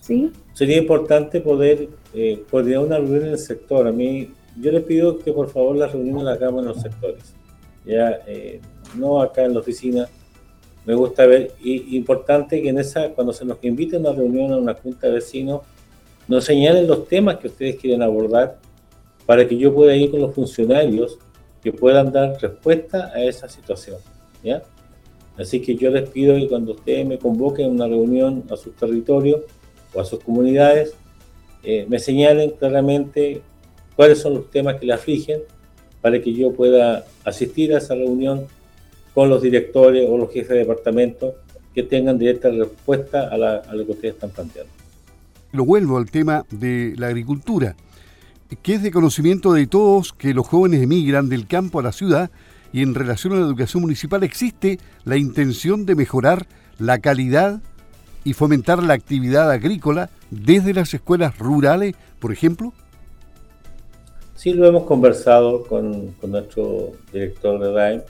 [0.00, 0.32] ¿Sí?
[0.54, 3.86] Sería importante poder eh, coordinar una reunión en el sector.
[3.86, 7.34] A mí, yo le pido que por favor las reuniones las hagamos en los sectores.
[7.84, 8.60] Ya, eh,
[8.96, 10.08] no acá en la oficina.
[10.86, 14.52] Me gusta ver, y importante que en esa, cuando se nos invite a una reunión,
[14.52, 15.62] a una junta de vecinos,
[16.26, 18.58] nos señalen los temas que ustedes quieren abordar
[19.26, 21.18] para que yo pueda ir con los funcionarios
[21.62, 23.98] que puedan dar respuesta a esa situación.
[24.42, 24.62] ¿ya?
[25.36, 28.74] Así que yo les pido que cuando ustedes me convoquen a una reunión a sus
[28.76, 29.42] territorios
[29.94, 30.94] o a sus comunidades,
[31.62, 33.42] eh, me señalen claramente
[33.96, 35.40] cuáles son los temas que le afligen
[36.00, 38.46] para que yo pueda asistir a esa reunión
[39.14, 41.34] con los directores o los jefes de departamento
[41.74, 44.72] que tengan directa respuesta a, lo que ustedes están planteando.
[45.52, 47.76] Lo vuelvo al tema de la agricultura,
[48.62, 52.30] que es de conocimiento de todos que los jóvenes emigran del campo a la ciudad
[52.72, 56.46] y en relación a la educación municipal existe la intención de mejorar
[56.78, 57.60] la calidad
[58.24, 62.72] y fomentar la actividad agrícola desde las escuelas rurales, por ejemplo?
[64.36, 68.00] Sí, lo hemos conversado con, nuestro director de RAIM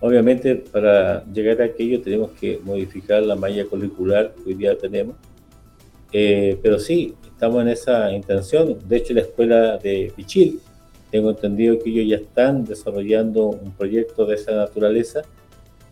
[0.00, 5.16] Obviamente, para llegar a aquello tenemos que modificar la malla curricular que hoy día tenemos.
[6.12, 8.78] Eh, pero sí, estamos en esa intención.
[8.88, 10.60] De hecho, la escuela de Pichil
[11.10, 15.22] tengo entendido que ellos ya están desarrollando un proyecto de esa naturaleza,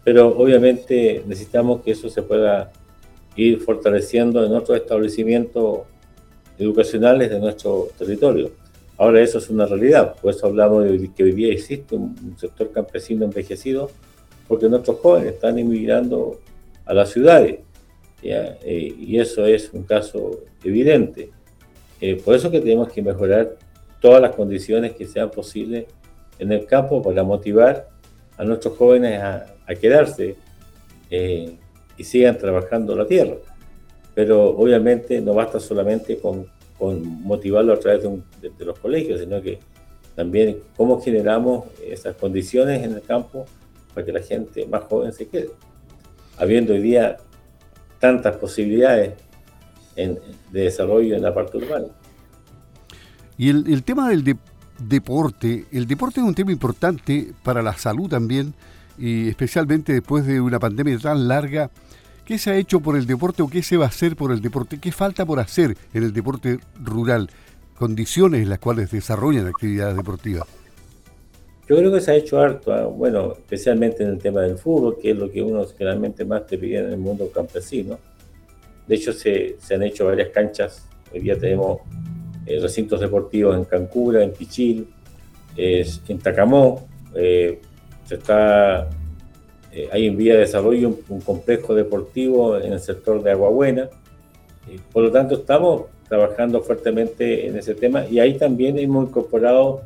[0.04, 2.72] pero obviamente necesitamos que eso se pueda
[3.36, 5.80] ir fortaleciendo en otros establecimientos
[6.58, 8.50] educacionales de nuestro territorio.
[8.98, 12.72] Ahora eso es una realidad, por eso hablamos de que hoy día existe un, sector
[12.72, 13.92] campesino envejecido,
[14.48, 16.40] porque nuestros jóvenes están inmigrando
[16.84, 17.60] a las ciudades,
[18.24, 21.30] eh, y eso es un caso evidente.
[22.00, 23.56] Eh, por eso que tenemos que mejorar
[24.00, 25.86] todas las condiciones que sean posibles
[26.40, 27.88] en el campo para motivar
[28.36, 30.34] a nuestros jóvenes a, quedarse
[31.10, 31.56] eh,
[31.96, 33.36] y sigan trabajando la tierra.
[34.14, 36.46] Pero obviamente no basta solamente con,
[36.80, 39.58] motivarlo a través de, los colegios, sino que
[40.14, 43.46] también cómo generamos esas condiciones en el campo
[43.94, 45.50] para que la gente más joven se quede.
[46.36, 47.16] Habiendo hoy día
[47.98, 49.14] tantas posibilidades
[49.96, 51.88] de desarrollo en la parte urbana.
[53.36, 54.36] Y el, tema del
[54.78, 58.54] deporte, el deporte es un tema importante para la salud también,
[58.98, 61.70] y especialmente después de una pandemia tan larga.
[62.28, 64.42] ¿Qué se ha hecho por el deporte o qué se va a hacer por el
[64.42, 64.78] deporte?
[64.78, 67.30] ¿Qué falta por hacer en el deporte rural?
[67.74, 70.46] Condiciones en las cuales desarrollan actividades deportivas.
[71.66, 72.84] Yo creo que se ha hecho harto, ¿ah?
[72.84, 76.58] bueno, especialmente en el tema del fútbol, que es lo que uno generalmente más te
[76.58, 77.98] pide en el mundo campesino.
[78.86, 80.86] De hecho, se, han hecho varias canchas.
[81.10, 81.80] Hoy día tenemos
[82.44, 84.86] eh, recintos deportivos en Cancura, en Pichil,
[85.56, 86.86] en Tacamó.
[87.14, 87.58] Eh,
[88.04, 88.86] se está,
[89.82, 93.88] eh, hay en vía de desarrollo un, complejo deportivo en el sector de Aguabuena.
[94.92, 99.82] por lo tanto, estamos trabajando fuertemente en ese tema y ahí también hemos incorporado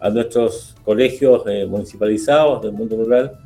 [0.00, 3.38] a nuestros colegios municipalizados del mundo rural.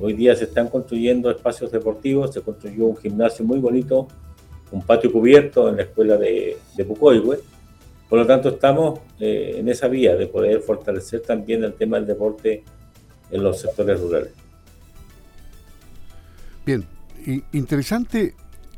[0.00, 4.06] hoy día se están construyendo espacios deportivos, se construyó un gimnasio muy bonito,
[4.70, 6.84] un patio cubierto en la escuela de, de
[8.10, 12.08] por lo tanto, estamos eh, en esa vía de poder fortalecer también el tema del
[12.08, 12.64] deporte
[13.30, 14.32] en los sectores rurales.
[16.70, 16.86] Bien,
[17.50, 18.34] interesante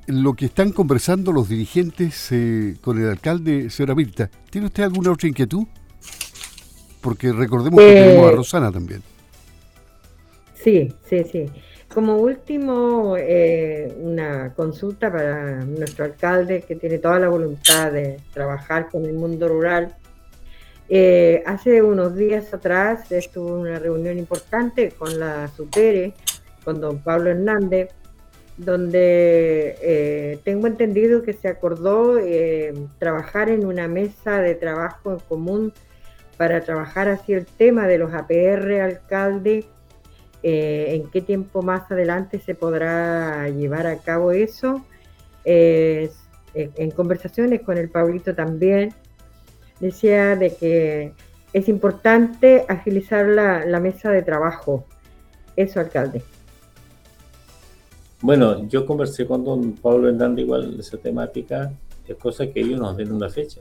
[0.07, 4.31] lo que están conversando los dirigentes eh, con el alcalde, señora Mirta.
[4.49, 5.67] ¿Tiene usted alguna otra inquietud?
[7.03, 9.03] Porque recordemos que tenemos a eh, Rosana también.
[10.55, 11.51] Sí, sí, sí.
[11.93, 18.89] Como último, eh, una consulta para nuestro alcalde que tiene toda la voluntad de trabajar
[18.89, 19.95] con el mundo rural.
[20.89, 26.15] Eh, hace unos días atrás estuvo una reunión importante con la SUPERE,
[26.65, 27.91] con don Pablo Hernández,
[28.57, 32.19] donde eh, tengo entendido que se acordó
[32.99, 35.73] trabajar en una mesa de trabajo en común
[36.37, 39.65] para trabajar así el tema de los APR, alcalde,
[40.43, 44.85] eh, en qué tiempo más adelante se podrá llevar a cabo eso.
[45.45, 46.11] Eh,
[46.55, 48.93] en conversaciones con el Paulito también
[49.81, 51.13] decía de que
[51.53, 54.87] es importante agilizar la, mesa de trabajo.
[55.57, 56.23] Eso, alcalde.
[58.23, 61.73] Bueno, yo conversé con don Pablo Hernández igual esa temática.
[62.09, 63.61] Es cosa que ellos nos den una fecha.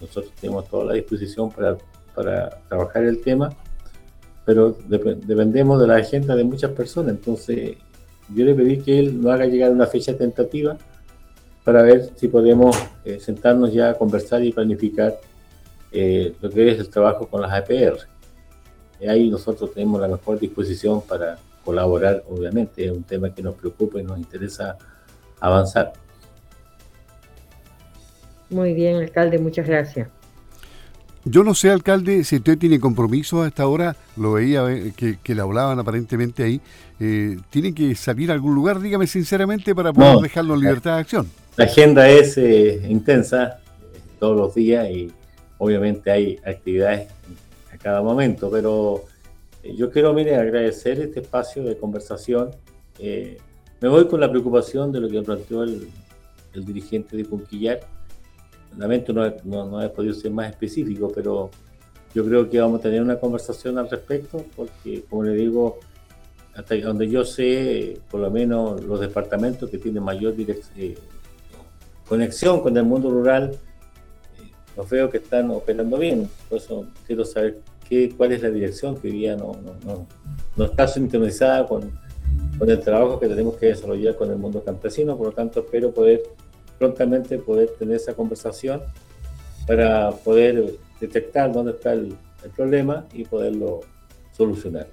[0.00, 1.76] Nosotros tenemos toda la disposición para,
[2.14, 3.50] para trabajar el tema
[4.46, 7.16] pero dependemos de la agenda de muchas personas.
[7.16, 7.76] Entonces,
[8.32, 10.78] yo le pedí que él nos haga llegar una fecha tentativa
[11.64, 15.18] para ver si podemos eh, sentarnos ya a conversar y planificar
[15.90, 17.98] eh, lo que es el trabajo con las APR.
[19.00, 23.56] Y ahí nosotros tenemos la mejor disposición para colaborar, obviamente, es un tema que nos
[23.56, 24.78] preocupa y nos interesa
[25.40, 25.92] avanzar.
[28.48, 30.08] Muy bien, alcalde, muchas gracias.
[31.24, 35.34] Yo no sé, alcalde, si usted tiene compromiso a esta hora, lo veía eh, que,
[35.34, 36.60] le hablaban aparentemente ahí,
[37.00, 38.80] eh, ¿tiene que salir a algún lugar?
[38.80, 41.28] Dígame sinceramente para poder dejarlo en libertad de acción.
[41.56, 43.58] La agenda es eh, intensa
[44.20, 45.10] todos los días y
[45.58, 47.08] obviamente hay actividades
[47.74, 49.02] a cada momento, pero
[49.74, 52.50] yo quiero, mire, agradecer este espacio de conversación.
[53.00, 55.88] me voy con la preocupación de lo que planteó el,
[56.54, 57.80] el dirigente de Conquillar
[58.76, 61.50] lamento no, no, he podido ser más específico, pero
[62.14, 65.78] yo creo que vamos a tener una conversación al respecto, porque como le digo,
[66.54, 70.96] hasta donde yo sé, por lo menos los departamentos que tienen mayor eh,
[72.08, 76.28] conexión con el mundo rural, eh, los veo que están operando bien.
[76.48, 79.52] Por eso quiero saber qué, cuál es la dirección que hoy día no,
[79.84, 80.06] no,
[80.56, 81.92] no, está sintonizada con,
[82.58, 85.16] con el trabajo que tenemos que desarrollar con el mundo campesino.
[85.16, 86.22] Por lo tanto, espero poder
[86.78, 88.82] prontamente poder tener esa conversación
[89.66, 92.16] para poder detectar dónde está el,
[92.54, 93.80] problema y poderlo
[94.30, 94.86] solucionar.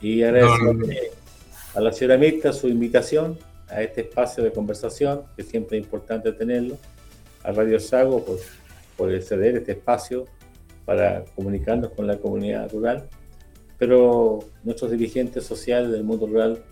[0.00, 1.12] Y agradecerle
[1.72, 3.38] a la señora Mirta su invitación
[3.68, 6.76] a este espacio de conversación, que siempre es importante tenerlo,
[7.44, 8.38] a Radio Sago por,
[8.96, 10.26] por ceder este espacio
[10.90, 13.08] para comunicarnos con la comunidad rural,
[13.78, 16.64] pero nuestros dirigentes sociales del mundo rural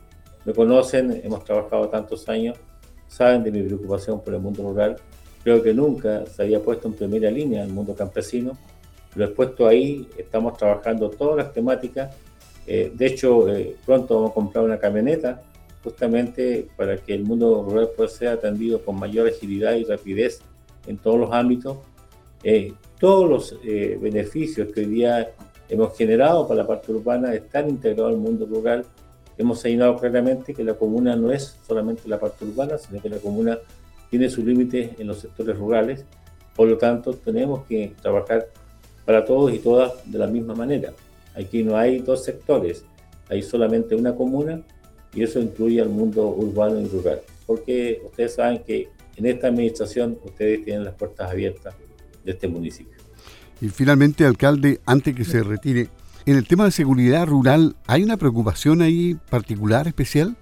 [0.44, 2.58] me conocen, hemos trabajado tantos años,
[3.06, 4.96] saben de mi preocupación por el mundo rural.
[5.44, 8.58] Creo que nunca se había puesto en primera línea el mundo campesino.
[9.14, 12.12] Lo he puesto ahí, estamos trabajando todas las temáticas.
[12.66, 15.42] Eh, de hecho, eh, pronto vamos a comprar una camioneta
[15.84, 20.40] justamente para que el mundo rural pueda ser atendido con mayor agilidad y rapidez
[20.88, 21.78] en todos los ámbitos.
[22.42, 25.30] Eh, todos los beneficios que hoy día
[25.68, 28.84] hemos generado para la parte urbana están integrados al mundo rural
[29.38, 33.18] hemos señalado claramente que la comuna no es solamente la parte urbana, sino que la
[33.18, 33.58] comuna
[34.10, 36.04] tiene sus límites en los sectores rurales.
[36.54, 38.48] Por lo tanto, tenemos que trabajar
[39.04, 40.92] para todos y todas de la misma manera.
[41.34, 42.84] Aquí no hay dos sectores,
[43.28, 44.60] hay solamente una comuna
[45.14, 47.20] y eso incluye al mundo urbano y rural.
[47.46, 51.74] Porque ustedes saben que en esta administración ustedes tienen las puertas abiertas
[52.24, 52.98] de este municipio.
[53.60, 55.88] Y finalmente, alcalde, antes que se retire,
[56.26, 60.36] en el tema de seguridad rural, ¿hay una preocupación ahí particular, especial?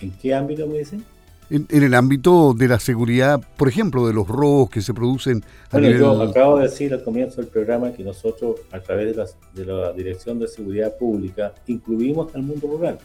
[0.00, 1.04] ¿En qué ámbito me dicen?
[1.50, 5.78] En, el ámbito de la seguridad, por ejemplo, de los robos que se producen a
[5.78, 9.16] bueno, Yo acabo de decir al comienzo del programa que nosotros, a través
[9.54, 12.98] de la, Dirección de Seguridad Pública, incluimos al mundo rural.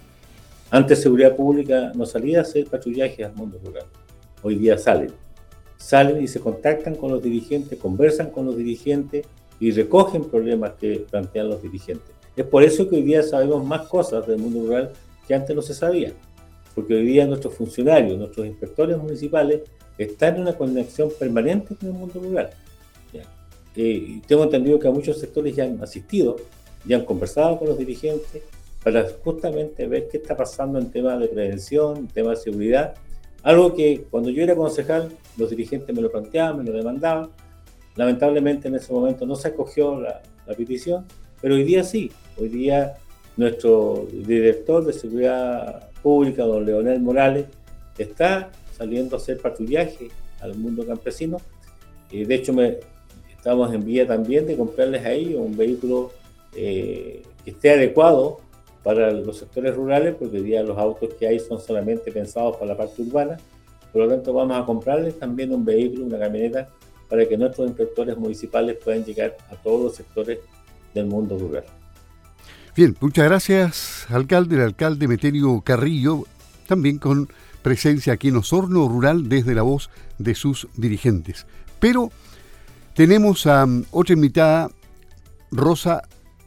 [0.71, 3.86] Antes Seguridad Pública no salía a hacer patrullaje al mundo rural.
[4.41, 5.12] Hoy día salen.
[5.83, 9.25] Salen y se contactan con los dirigentes, conversan con los dirigentes
[9.59, 12.09] y recogen problemas que plantean los dirigentes.
[12.37, 14.93] Es por eso que hoy día sabemos más cosas del mundo rural
[15.27, 16.13] que antes no se sabía,
[16.73, 19.63] porque hoy día nuestros funcionarios, nuestros inspectores municipales
[19.97, 22.49] están en una conexión permanente con el mundo rural.
[23.75, 26.37] Eh, tengo entendido que a muchos sectores ya han asistido,
[26.85, 28.41] ya han conversado con los dirigentes
[28.83, 32.93] para justamente ver qué está pasando en temas de prevención, en temas de seguridad,
[33.43, 37.29] algo que cuando yo era concejal los dirigentes me lo planteaban, me lo demandaban,
[37.95, 40.21] Lamentablemente en ese momento no se acogió la,
[40.58, 41.06] petición,
[41.41, 42.12] pero hoy día sí.
[42.38, 42.95] Hoy día
[43.38, 47.45] nuestro director de Seguridad Pública, don Leonel Morales,
[47.97, 50.10] está saliendo a hacer patrullaje
[50.41, 51.38] al mundo campesino.
[52.12, 52.79] y de hecho, me,
[53.29, 56.12] estamos en vía también de comprarles a ellos un vehículo
[56.56, 58.41] eh, que esté adecuado
[58.83, 62.67] para los sectores rurales, porque hoy día los autos que hay son solamente pensados para
[62.73, 63.37] la parte urbana.
[63.91, 66.69] Por lo tanto, vamos a comprarles también un vehículo, una camioneta
[67.09, 70.39] para que nuestros inspectores municipales puedan llegar a todos los sectores
[70.93, 71.63] del mundo rural.
[72.75, 76.23] Bien, muchas gracias, alcalde, el alcalde Meterio Carrillo,
[76.67, 77.29] también con
[77.61, 81.45] presencia aquí en Osorno Rural desde la voz de sus dirigentes.
[81.79, 82.11] Pero
[82.95, 84.69] tenemos a um, otra invitada,
[85.51, 86.01] Rosa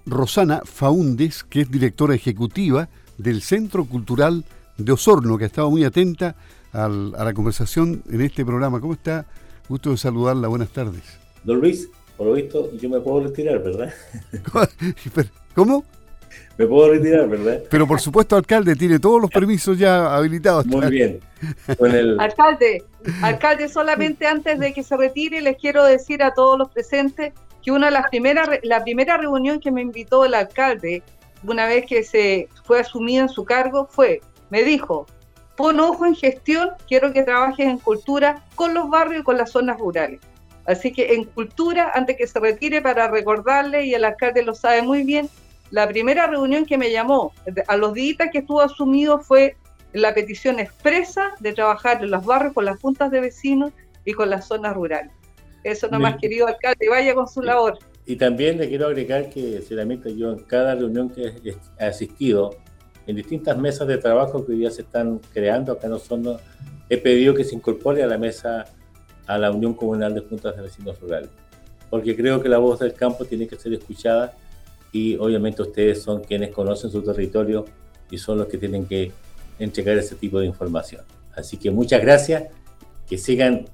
[0.06, 2.88] Rosana Faúndes, que es directora ejecutiva
[3.18, 4.44] del Centro Cultural
[4.78, 6.36] de Osorno, que ha estado muy atenta
[6.72, 8.80] a la conversación en este programa.
[8.80, 9.26] ¿Cómo está,
[9.68, 11.02] Gusto de saludarla, buenas tardes.
[11.42, 13.92] Don Luis, por lo visto yo me puedo retirar, ¿verdad?
[15.54, 15.84] ¿Cómo?
[16.56, 17.62] Me puedo retirar, ¿verdad?
[17.68, 20.66] Pero por supuesto, alcalde, tiene todos los permisos ya habilitados.
[20.66, 21.20] Muy bien.
[22.18, 22.84] Alcalde,
[23.22, 27.32] alcalde, solamente antes de que se retire, les quiero decir a todos los presentes
[27.66, 31.02] que una de las primeras, la primera reunión que me invitó el alcalde,
[31.42, 35.06] una vez que se fue asumido en su cargo, fue, me dijo,
[35.56, 39.50] pon ojo en gestión, quiero que trabajes en cultura con los barrios y con las
[39.50, 40.20] zonas rurales.
[40.64, 44.82] Así que en cultura, antes que se retire, para recordarle, y el alcalde lo sabe
[44.82, 45.28] muy bien,
[45.72, 47.32] la primera reunión que me llamó
[47.66, 49.56] a los días que estuvo asumido fue
[49.92, 53.72] la petición expresa de trabajar en los barrios con las juntas de vecinos
[54.04, 55.10] y con las zonas rurales.
[55.66, 57.76] Eso nomás, querido alcalde, vaya con su labor.
[58.06, 61.34] Y también le quiero agregar que, sinceramente, yo en cada reunión que
[61.76, 62.54] he asistido,
[63.08, 66.36] en distintas mesas de trabajo que hoy día se están creando acá en Osorno,
[66.88, 68.66] he pedido que se incorpore a la mesa
[69.26, 71.30] a la Unión Comunal de Juntas de Vecinos Rurales,
[71.90, 74.34] porque creo que la voz del campo tiene que ser escuchada
[74.92, 77.64] y obviamente ustedes son quienes conocen su territorio
[78.08, 79.10] y son los que tienen que
[79.58, 81.04] entregar ese tipo de información.
[81.34, 82.44] Así que muchas gracias,
[83.08, 83.66] que sigan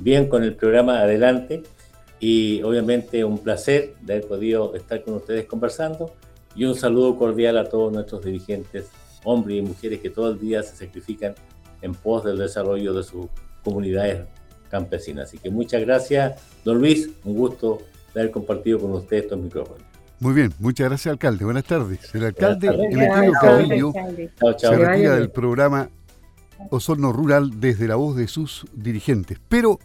[0.00, 1.62] bien con el programa adelante
[2.18, 6.12] y obviamente un placer de haber podido estar con ustedes conversando
[6.54, 8.88] y un saludo cordial a todos nuestros dirigentes,
[9.24, 11.34] hombres y mujeres que todo el día se sacrifican
[11.82, 13.26] en pos del desarrollo de sus
[13.62, 14.26] comunidades
[14.70, 15.28] campesinas.
[15.28, 17.78] Así que muchas gracias, don Luis, un gusto
[18.14, 19.82] haber compartido con usted estos micrófonos.
[20.18, 21.44] Muy bien, muchas gracias alcalde.
[21.44, 22.14] Buenas tardes.
[22.14, 23.92] El alcalde Emeterio Carrillo
[24.58, 25.88] se retira del programa
[26.68, 29.38] Osorno Rural desde la voz de sus dirigentes.
[29.48, 29.78] Pero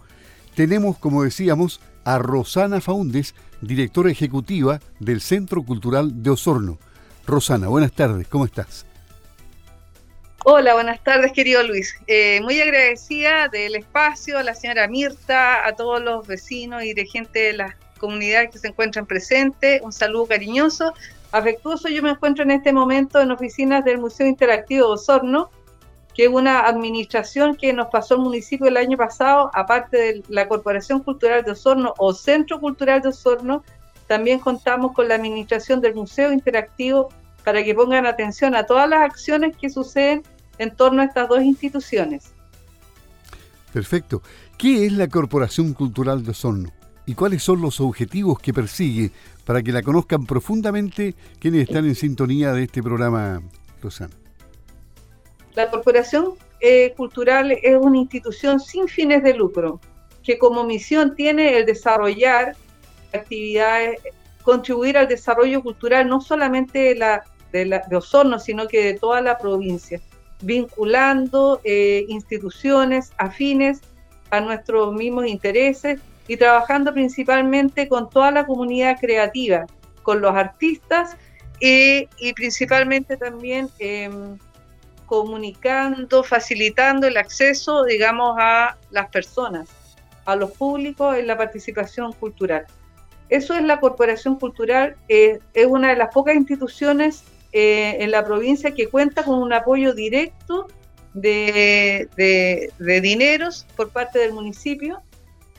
[0.55, 6.79] tenemos, como decíamos, a Rosana Faundes, directora ejecutiva del Centro Cultural de Osorno.
[7.27, 8.85] Rosana, buenas tardes, ¿cómo estás?
[10.45, 11.95] Hola, buenas tardes, querido Luis.
[12.05, 17.51] Eh, muy agradecida del espacio, a la señora Mirta, a todos los vecinos y dirigentes
[17.51, 20.93] de las comunidades que se encuentran presentes, un saludo cariñoso,
[21.31, 21.89] afectuoso.
[21.89, 25.49] Yo me encuentro en este momento en oficinas del Museo Interactivo de Osorno,
[26.15, 30.47] que es una administración que nos pasó el municipio el año pasado, aparte de la
[30.47, 33.63] Corporación Cultural de Osorno o Centro Cultural de Osorno,
[34.07, 37.09] también contamos con la administración del Museo Interactivo
[37.43, 40.23] para que pongan atención a todas las acciones que suceden
[40.57, 42.31] en torno a estas dos instituciones.
[43.73, 44.21] Perfecto.
[44.57, 46.71] ¿Qué es la Corporación Cultural de Osorno?
[47.05, 49.11] ¿Y cuáles son los objetivos que persigue
[49.43, 53.41] para que la conozcan profundamente quienes están en sintonía de este programa,
[53.81, 54.24] Rosana?
[55.55, 59.79] La Corporación eh, Cultural es una institución sin fines de lucro
[60.23, 62.55] que como misión tiene el desarrollar
[63.13, 63.99] actividades,
[64.43, 66.95] contribuir al desarrollo cultural no solamente
[67.51, 70.01] de, Osorno, sino que de toda la provincia,
[70.41, 73.79] vinculando eh, instituciones afines
[74.31, 79.67] a nuestros mismos intereses y trabajando principalmente con toda la comunidad creativa,
[80.03, 81.15] con los artistas
[81.61, 84.37] y principalmente también em,
[85.05, 89.69] comunicando, facilitando el acceso, digamos, a las personas,
[90.25, 92.65] a los públicos en la participación cultural.
[93.29, 98.71] Eso es la Corporación Cultural, es una de las pocas instituciones eh, en la provincia
[98.71, 100.67] que cuenta con un apoyo directo
[101.13, 105.01] de, de, dineros por parte del municipio,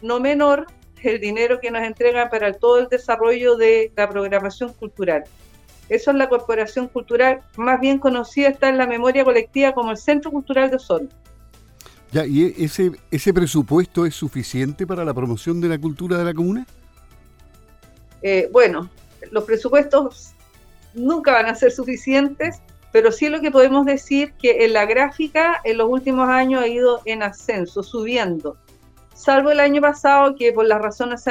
[0.02, 0.66] no menor
[1.02, 5.24] el dinero que nos entrega para todo el desarrollo de la programación cultural.
[5.88, 9.96] Eso es la corporación cultural más bien conocida, está en la memoria colectiva como el
[9.96, 11.08] Centro Cultural de Osorno.
[12.12, 16.34] Ya, ¿y ese, ese presupuesto es suficiente para la promoción de la cultura de la
[16.34, 16.66] comuna?
[18.22, 18.88] Eh, bueno,
[19.30, 20.32] los presupuestos
[20.94, 22.60] nunca van a ser suficientes,
[22.92, 26.68] pero sí lo que podemos decir que en la gráfica en los últimos años ha
[26.68, 28.56] ido en ascenso, subiendo.
[29.14, 31.24] Salvo el año pasado que por las razones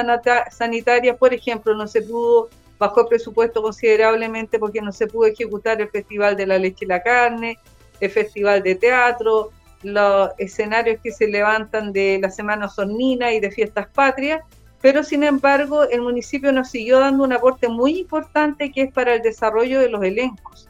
[0.52, 5.82] sanitarias, por ejemplo, no se pudo, bajó el presupuesto considerablemente porque no se pudo ejecutar
[5.82, 7.58] el Festival de la Leche y la Carne,
[8.00, 9.52] el Festival de Teatro,
[9.84, 14.42] los escenarios que se levantan de la Semana Sornina y de Fiestas Patrias,
[14.82, 19.16] pero sin embargo el municipio nos siguió dando un aporte muy importante que es para
[19.16, 20.70] el desarrollo de los elencos.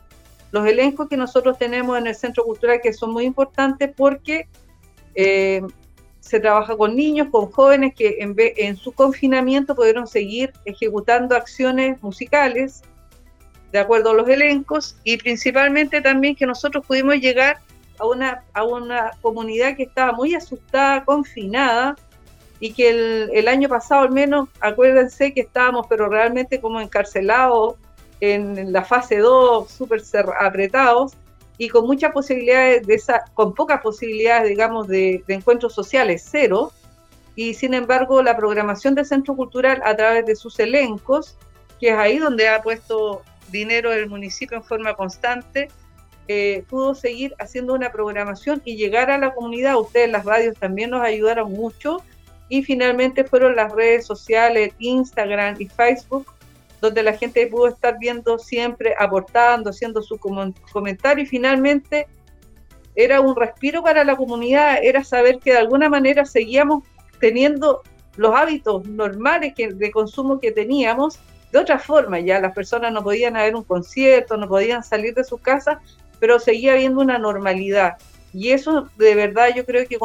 [0.52, 4.48] Los elencos que nosotros tenemos en el Centro Cultural que son muy importantes porque
[5.16, 5.62] eh,
[6.26, 12.02] se trabaja con niños, con jóvenes que en, en su confinamiento pudieron seguir ejecutando acciones
[12.02, 12.82] musicales
[13.72, 17.60] de acuerdo a los elencos y principalmente también que nosotros pudimos llegar
[18.00, 21.96] a una, comunidad que estaba muy asustada, confinada,
[22.60, 27.76] y que el, año pasado al menos, acuérdense que estábamos pero realmente como encarcelados
[28.20, 30.02] en la fase 2, súper
[30.40, 31.14] apretados
[31.58, 36.72] y con muchas posibilidades de esa, con pocas posibilidades, digamos, de, de, encuentros sociales, cero.
[37.36, 41.38] Y sin embargo, la programación del Centro Cultural a través de sus elencos,
[41.80, 45.70] que es ahí donde ha puesto dinero el municipio en forma constante,
[46.28, 49.78] eh, pudo seguir haciendo una programación y llegar a la comunidad.
[49.78, 52.04] Ustedes, las radios, también nos ayudaron mucho
[52.50, 56.26] y finalmente fueron las redes sociales, Instagram y Facebook,
[56.86, 60.18] donde la gente pudo estar viendo siempre, aportando, haciendo su
[60.72, 62.08] comentario y finalmente
[62.96, 66.84] era un respiro para la comunidad, era saber que de alguna manera seguíamos
[67.20, 67.84] teniendo
[68.16, 71.20] los hábitos normales de consumo que teníamos
[71.52, 72.20] de otra forma.
[72.20, 75.82] Ya las personas no podían haber un concierto, no podían salir de su casa,
[76.20, 77.98] pero seguía habiendo una normalidad.
[78.34, 79.98] Y eso de verdad yo creo que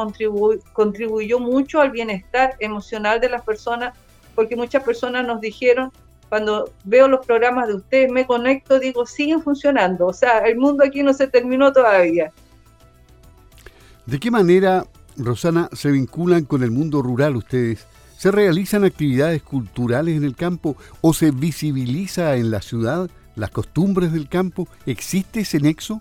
[0.72, 3.96] contribuyó mucho al bienestar emocional de las personas,
[4.34, 5.92] porque muchas personas nos dijeron,
[6.30, 10.06] cuando veo los programas de ustedes, me conecto, digo, siguen funcionando.
[10.06, 12.32] O sea, el mundo aquí no se terminó todavía.
[14.06, 14.84] ¿De qué manera,
[15.16, 17.84] Rosana, se vinculan con el mundo rural ustedes?
[18.16, 24.12] ¿Se realizan actividades culturales en el campo o se visibiliza en la ciudad las costumbres
[24.12, 24.68] del campo?
[24.86, 26.00] ¿Existe ese nexo?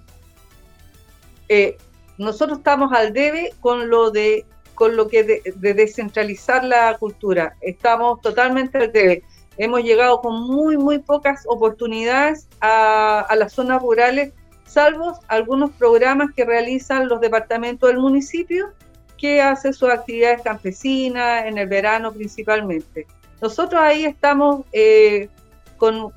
[1.47, 1.75] Eh,
[2.19, 7.57] nosotros estamos al debe con lo de con lo que de, descentralizar la cultura.
[7.59, 9.23] Estamos totalmente al debe.
[9.60, 14.32] Hemos llegado con muy, muy pocas oportunidades a, las zonas rurales,
[14.66, 18.70] salvo algunos programas que realizan los departamentos del municipio,
[19.18, 23.05] que hacen sus actividades campesinas en el verano principalmente.
[23.41, 25.28] Nosotros ahí estamos, eh,
[25.76, 26.14] con,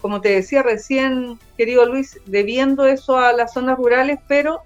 [0.00, 4.60] como te decía recién, querido Luis, debiendo eso a las zonas rurales, pero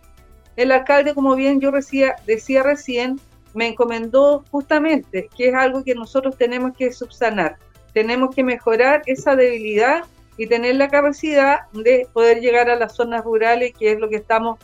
[0.57, 3.19] el alcalde, como bien yo decía, decía recién,
[3.55, 7.57] me encomendó justamente que es algo que nosotros tenemos que subsanar.
[7.97, 10.05] Tenemos que mejorar esa debilidad
[10.37, 14.17] y tener la capacidad de poder llegar a las zonas rurales, que es lo que
[14.17, 14.59] estamos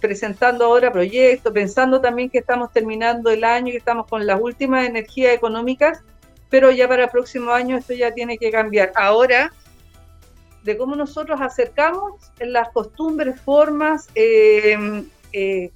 [0.00, 4.88] presentando ahora proyectos, pensando también que estamos terminando el año, que estamos con las últimas
[4.88, 6.00] energías económicas,
[6.48, 8.90] pero ya para el próximo año esto ya tiene que cambiar.
[8.94, 9.52] Ahora,
[10.64, 15.04] de cómo nosotros acercamos las costumbres, formas, eh,
[15.34, 15.70] eh,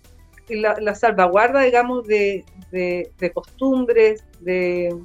[0.48, 2.42] la, salvaguarda, digamos, de,
[3.34, 4.96] costumbres, de,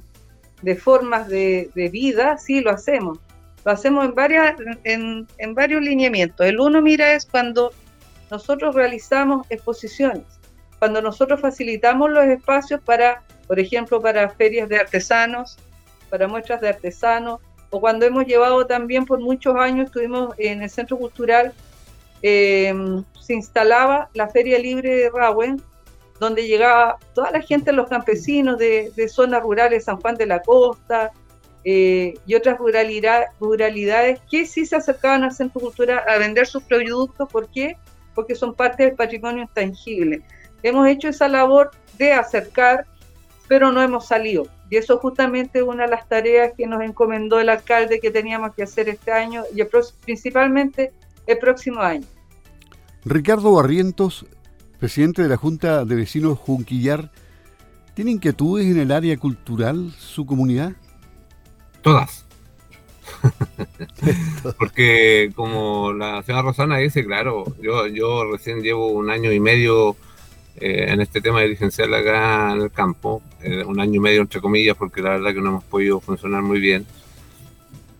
[0.76, 3.18] formas de, vida, sí lo hacemos.
[3.64, 6.46] Lo hacemos en, varias, en, en varios lineamientos.
[6.46, 7.72] El uno, mira, es cuando
[8.30, 10.24] nosotros realizamos exposiciones,
[10.78, 15.58] cuando nosotros facilitamos los espacios para, por ejemplo, para ferias de artesanos,
[16.10, 17.40] para muestras de artesanos,
[17.70, 21.52] o cuando hemos llevado también por muchos años, estuvimos en el Centro Cultural,
[22.22, 22.74] eh,
[23.20, 25.62] se instalaba la Feria Libre de Rahuen,
[26.22, 31.10] donde llegaba toda la gente, los campesinos de, zonas rurales, San Juan de la Costa
[31.64, 32.58] eh, y otras
[33.40, 37.28] ruralidades que sí se acercaban al Centro Cultural a vender sus productos.
[37.28, 37.76] ¿Por qué?
[38.14, 40.22] Porque son parte del patrimonio intangible.
[40.62, 42.86] Hemos hecho esa labor de acercar,
[43.48, 44.46] pero no hemos salido.
[44.70, 48.54] Y eso es justamente una de las tareas que nos encomendó el alcalde que teníamos
[48.54, 49.60] que hacer este año y
[50.04, 50.92] principalmente
[51.26, 52.06] el próximo año.
[53.04, 54.24] Ricardo Barrientos,
[54.82, 57.12] presidente de la Junta de Vecinos Junquillar,
[57.94, 60.72] ¿tiene inquietudes en el área cultural su comunidad?
[61.82, 62.26] Todas.
[64.58, 69.94] Porque como la señora Rosana dice, claro, yo, yo recién llevo un año y medio
[70.56, 74.40] eh, en este tema dirigencial acá en el campo, eh, un año y medio entre
[74.40, 76.84] comillas, porque la verdad que no hemos podido funcionar muy bien.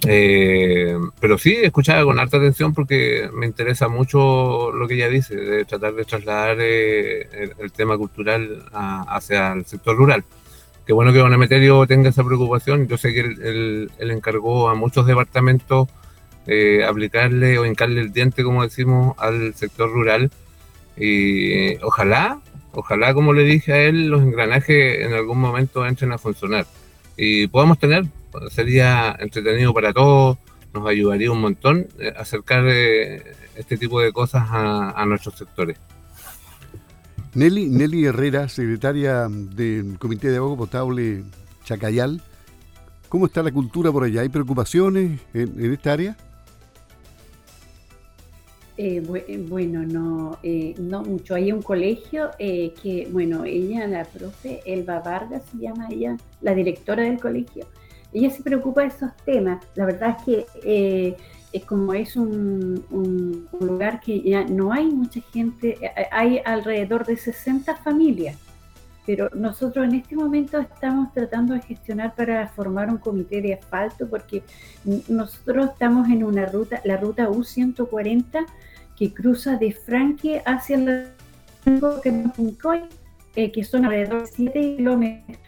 [0.06, 5.36] Eh, pero sí, escuchaba con harta atención porque me interesa mucho lo que ella dice,
[5.36, 10.24] de tratar de trasladar eh, el, tema cultural hacia el sector rural.
[10.86, 12.88] Qué bueno que Don Emeterio tenga esa preocupación.
[12.88, 15.88] Yo sé que él, encargó a muchos departamentos
[16.46, 20.30] eh, aplicarle o hincarle el diente, como decimos, al sector rural.
[20.96, 22.40] Y ojalá,
[22.72, 26.66] ojalá, como le dije a él, los engranajes en algún momento entren a funcionar
[27.16, 28.04] y podamos tener
[28.50, 30.38] sería entretenido para todos,
[30.72, 35.78] nos ayudaría un montón eh, acercar eh, este tipo de cosas a, nuestros sectores.
[37.34, 41.24] Nelly, Nelly Herrera, secretaria del Comité de Agua Potable
[41.64, 42.20] Chacayal,
[43.08, 44.22] ¿cómo está la cultura por allá?
[44.22, 46.16] ¿Hay preocupaciones en, esta área?
[48.78, 49.02] Eh,
[49.48, 50.38] bueno, no,
[50.78, 51.34] no mucho.
[51.34, 57.04] Hay un colegio que, bueno, ella, la profe Elba Vargas se llama ella, la directora
[57.04, 57.66] del colegio,
[58.12, 59.64] ella se preocupa de esos temas.
[59.74, 61.16] La verdad es que eh,
[61.52, 62.84] es como es un,
[63.60, 68.36] lugar que ya no hay mucha gente, eh, hay alrededor de 60 familias,
[69.06, 74.08] pero nosotros en este momento estamos tratando de gestionar para formar un comité de asfalto
[74.08, 74.42] porque
[75.08, 78.46] nosotros estamos en una ruta, la ruta U140
[78.96, 81.04] que cruza de Franque hacia la
[83.34, 85.38] eh, que son alrededor de 7 kilómetros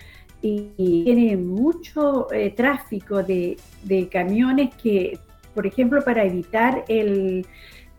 [0.45, 3.57] y tiene mucho eh, tráfico de,
[4.11, 5.19] camiones que,
[5.55, 7.47] por ejemplo, para evitar el,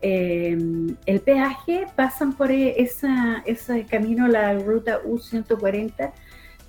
[0.00, 0.94] em,
[1.24, 6.12] peaje, pasan por e, esa, ese camino, la ruta U140,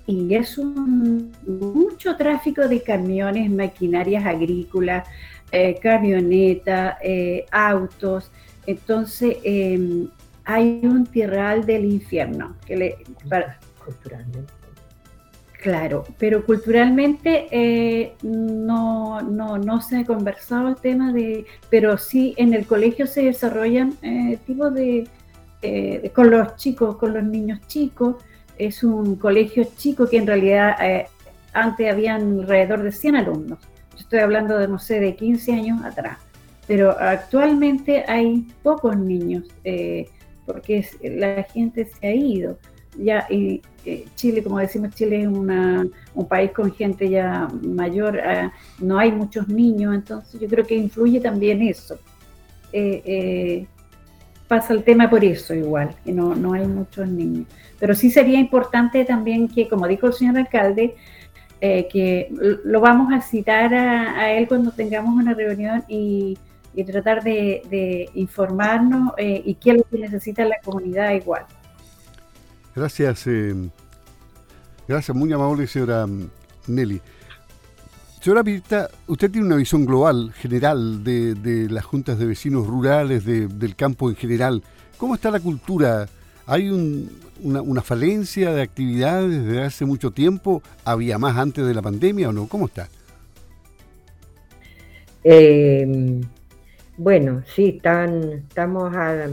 [0.07, 5.07] y es un, mucho tráfico de camiones, maquinarias agrícolas,
[5.51, 8.32] eh, camionetas, eh, autos.
[8.65, 10.09] Entonces, em,
[10.43, 12.97] hay un tierral del infierno que le,
[13.86, 14.57] culturalmente
[15.62, 22.36] Claro, pero culturalmente eh, no, no, no, se ha conversado el tema de, pero sí
[22.38, 25.08] en el colegio se desarrollan eh, tipos de,
[25.64, 28.18] eh, con los chicos, con los niños chicos.
[28.60, 31.08] Es un colegio chico que en realidad eh,
[31.53, 33.60] antes habían alrededor de 100 alumnos.
[33.97, 36.20] Estoy hablando de, no sé, de 15 años atrás.
[36.68, 39.45] Pero actualmente hay pocos niños
[40.45, 42.58] porque la gente se ha ido
[42.97, 48.19] ya y eh, Chile, como decimos, Chile es una, un país con gente ya mayor,
[48.19, 51.97] ah, no hay muchos niños, entonces yo creo que influye también eso.
[52.73, 53.67] Eh, eh,
[54.47, 57.45] pasa el tema por eso igual, que no, no hay muchos niños.
[57.79, 60.95] Pero sí sería importante también que, como dijo el señor alcalde,
[61.61, 62.29] que
[62.65, 66.37] lo vamos a citar a, él cuando tengamos una reunión y,
[66.85, 71.45] tratar de, informarnos y qué es lo que necesita la comunidad igual.
[72.78, 73.55] Gracias, eh,
[74.88, 76.30] gracias, muy amable, señora mm,
[76.67, 77.01] Nelly.
[78.21, 83.75] Señora Pirita, usted tiene una visión global, general, de, las juntas de vecinos rurales, del
[83.75, 84.61] campo en general.
[84.99, 86.07] ¿Cómo está la cultura?
[86.45, 90.61] ¿Hay una, falencia de actividades desde hace mucho tiempo?
[90.86, 92.47] ¿Había más antes de la pandemia o no?
[92.47, 92.89] ¿Cómo está?
[95.23, 96.21] Eh,
[96.95, 99.28] bueno, sí, están, estamos a,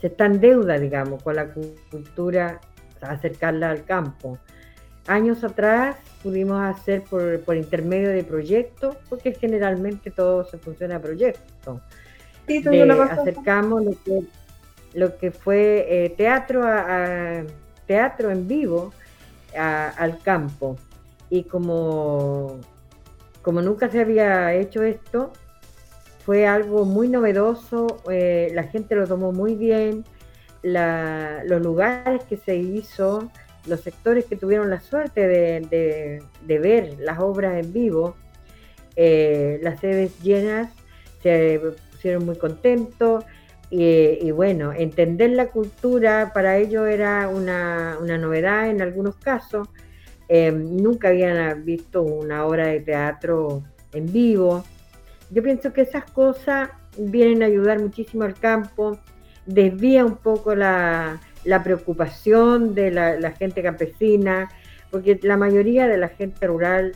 [0.00, 1.48] se está en deuda, digamos, con la
[1.90, 2.60] cultura,
[3.00, 4.38] acercarla al campo.
[5.06, 11.00] años atrás pudimos hacer por, por intermedio de proyectos, porque generalmente todo se funciona a
[11.00, 11.80] proyectos.
[13.10, 14.22] acercamos lo que,
[14.94, 17.42] lo que fue eh, teatro, a,
[17.86, 18.92] teatro en vivo
[19.54, 20.76] al campo.
[21.30, 22.60] Y como,
[23.42, 25.32] como nunca se había hecho esto,
[26.26, 30.04] fue algo muy novedoso, eh, la gente lo tomó muy bien,
[30.64, 33.30] los lugares que se hizo,
[33.64, 38.16] los sectores que tuvieron la suerte de, ver las obras en vivo,
[38.96, 40.72] eh, las sedes llenas,
[41.22, 41.60] se
[41.92, 43.24] pusieron muy contentos
[43.70, 49.68] y, bueno, entender la cultura para ellos era una, novedad en algunos casos.
[50.28, 53.62] Eh, nunca habían visto una obra de teatro
[53.92, 54.64] en vivo.
[55.30, 58.98] Yo pienso que esas cosas vienen a ayudar muchísimo al campo,
[59.44, 61.20] desvía un poco la,
[61.64, 64.50] preocupación de la, gente campesina,
[64.90, 66.92] porque la mayoría de la gente rural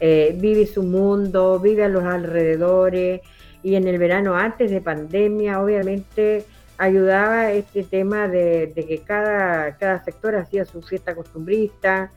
[0.00, 3.20] eh, vive su mundo, vive a los alrededores
[3.62, 6.44] y en el verano antes de pandemia obviamente
[6.78, 12.12] ayudaba este tema de, que cada, sector hacía su fiesta costumbrista,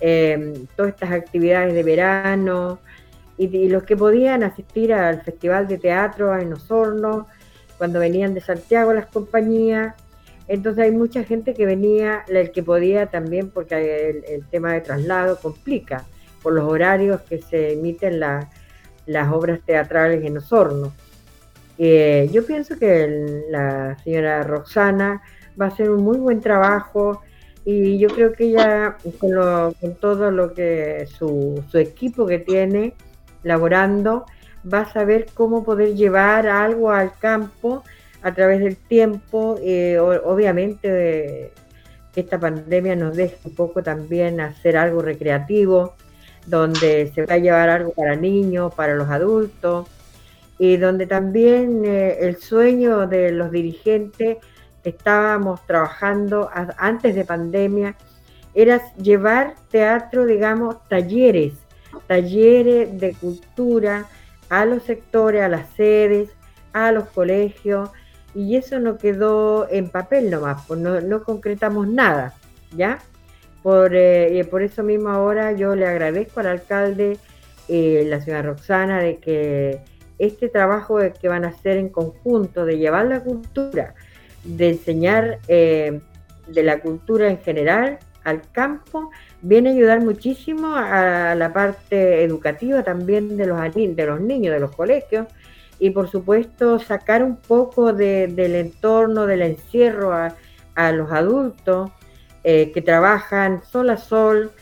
[0.00, 2.78] em, todas estas actividades de verano
[3.38, 7.28] y, los que podían asistir al Festival de Teatro en Osorno,
[7.78, 9.94] cuando venían de Santiago las compañías,
[10.48, 15.38] entonces hay mucha gente que venía, el que podía también, porque el, tema de traslado
[15.38, 16.04] complica
[16.42, 20.92] por los horarios que se emiten las obras teatrales en Osorno.
[21.76, 25.22] Eh, yo pienso que la señora Roxana
[25.60, 27.22] va a hacer un muy buen trabajo
[27.64, 32.94] y yo creo que ella, con, todo lo que su, su equipo que tiene
[33.42, 34.26] laborando,
[34.72, 37.84] va a saber cómo poder llevar algo al campo
[38.22, 41.52] a través del tiempo, eh, obviamente
[42.12, 45.94] que esta pandemia nos deja un poco también hacer algo recreativo,
[46.46, 49.86] donde se va a llevar algo para niños, para los adultos,
[50.58, 54.38] y donde también eh, el sueño de los dirigentes
[54.82, 57.94] estábamos trabajando antes de pandemia
[58.54, 61.52] era llevar teatro, digamos, talleres,
[62.06, 64.06] talleres de cultura
[64.48, 66.30] a los sectores, a las sedes,
[66.72, 67.90] a los colegios,
[68.34, 72.34] y eso no quedó en papel nomás, pues no, no concretamos nada,
[72.76, 72.98] ¿ya?
[73.62, 77.18] Por, eh, por eso mismo ahora yo le agradezco al alcalde,
[77.68, 79.80] eh, la señora Roxana, de que
[80.18, 83.94] este trabajo que van a hacer en conjunto, de llevar la cultura,
[84.44, 86.00] de enseñar eh,
[86.46, 89.10] de la cultura en general al campo,
[89.42, 94.60] viene a ayudar muchísimo a la parte educativa también de los, de los niños, de
[94.60, 95.26] los colegios,
[95.78, 100.34] y por supuesto sacar un poco del entorno, del encierro a,
[100.92, 101.90] los adultos
[102.44, 104.52] eh, que trabajan sol a sol,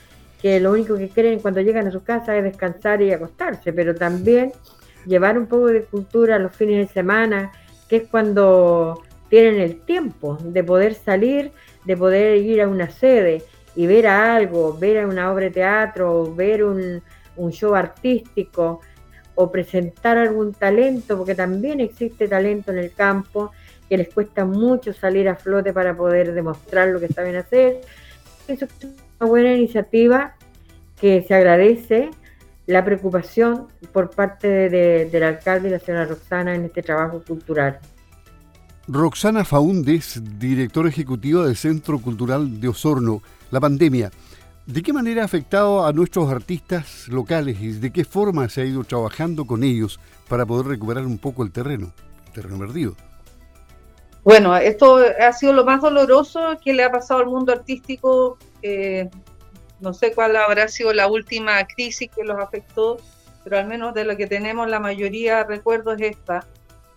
[0.41, 3.95] que lo único que quieren cuando llegan a su casa es descansar y acostarse, pero
[3.95, 4.53] también
[5.07, 7.53] llevar un poco de cultura los fines de semana,
[7.89, 11.53] que es cuando tienen el tiempo de poder salir,
[11.85, 13.43] de poder ir a una sede
[13.77, 17.03] y ver algo, ver una obra de teatro, ver un,
[17.37, 18.81] un show artístico,
[19.37, 23.53] o presentar algún talento, porque también existe talento en el campo,
[23.89, 27.83] que les cuesta mucho salir a flote para poder demostrar lo que saben hacer.
[28.49, 28.71] Eso es
[29.21, 30.35] una buena iniciativa
[31.01, 32.11] que se agradece
[32.67, 37.79] la preocupación por parte del alcalde y la señora Roxana en este trabajo cultural.
[38.89, 43.23] Roxana Faúndez, directora ejecutiva del Centro Cultural de Osorno.
[43.51, 44.11] La pandemia
[44.67, 48.65] ¿De qué manera ha afectado a nuestros artistas locales y de qué forma se ha
[48.65, 51.93] ido trabajando con ellos para poder recuperar un poco el terreno,
[52.27, 52.97] el terreno perdido?
[54.25, 58.39] Bueno, esto ha sido lo más doloroso que le ha pasado al mundo artístico.
[58.61, 59.09] Eh,
[59.79, 62.97] no sé cuál habrá sido la última crisis que los afectó,
[63.45, 66.45] pero al menos de lo que tenemos la mayoría recuerdo es esta.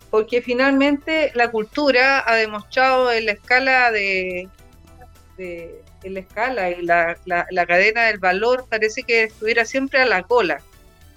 [0.09, 4.49] Porque finalmente la cultura ha demostrado en la escala de
[6.03, 10.61] la escala y la, la, cadena del valor parece que estuviera siempre a la cola,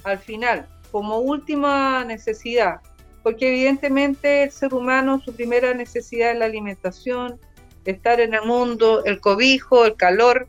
[0.04, 2.80] al final, como última necesidad,
[3.22, 7.38] porque evidentemente el ser humano, su primera necesidad es la alimentación,
[7.84, 10.48] estar en el mundo, el cobijo, el calor,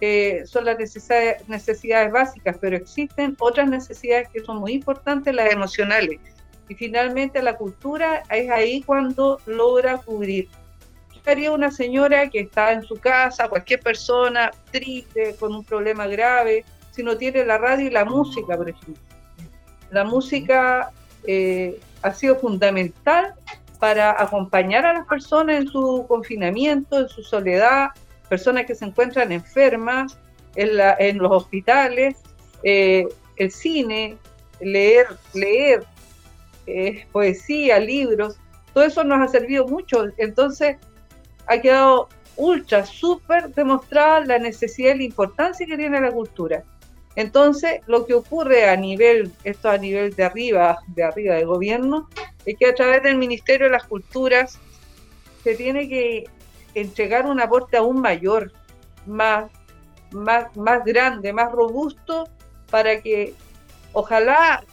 [0.00, 5.52] eh, son las necesidades, necesidades básicas, pero existen otras necesidades que son muy importantes, las
[5.52, 6.20] emocionales.
[6.68, 10.48] Y finalmente la cultura es ahí cuando logra cubrir
[11.30, 16.64] haría una señora que está en su casa, cualquier persona triste, con un problema grave,
[16.90, 19.02] si no tiene la radio y la música, por ejemplo?
[19.90, 20.90] La música
[21.24, 23.34] eh, ha sido fundamental
[23.78, 27.90] para acompañar a las personas en su confinamiento, en su soledad,
[28.28, 30.18] personas que se encuentran enfermas,
[30.56, 32.16] en, los hospitales,
[32.64, 33.06] eh,
[33.36, 34.16] el cine,
[34.60, 35.84] leer, leer,
[37.12, 38.38] poesía, libros,
[38.72, 40.06] todo eso nos ha servido mucho.
[40.18, 40.76] Entonces,
[41.46, 46.62] ha quedado ultra, súper demostrada la necesidad y la importancia que tiene la cultura.
[47.16, 52.08] Entonces, lo que ocurre a nivel, esto a nivel de arriba, de arriba del gobierno,
[52.46, 54.58] es que a través del Ministerio de las Culturas
[55.42, 56.24] se tiene que
[56.74, 58.52] entregar un aporte aún mayor,
[59.06, 59.50] más,
[60.12, 62.28] más, más grande, más robusto,
[62.70, 63.34] para que
[63.98, 64.64] ojalá,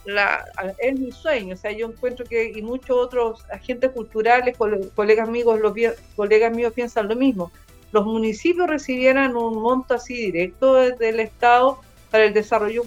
[0.78, 4.56] es mi sueño, o sea, yo encuentro que y muchos otros agentes culturales,
[4.94, 5.74] colegas amigos, los,
[6.14, 7.50] colegas míos piensan lo mismo,
[7.90, 11.80] los municipios recibieran un monto así directo del Estado
[12.12, 12.84] para el desarrollo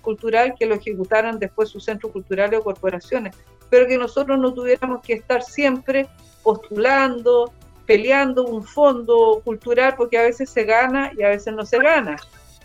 [0.00, 3.36] cultural que lo ejecutaran después sus centros culturales o corporaciones,
[3.68, 6.08] pero que nosotros no tuviéramos que estar siempre
[6.42, 7.52] postulando,
[7.84, 12.16] peleando un fondo cultural, porque a veces se gana y a veces no se gana,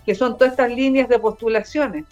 [0.06, 2.06] que son todas estas líneas de postulaciones.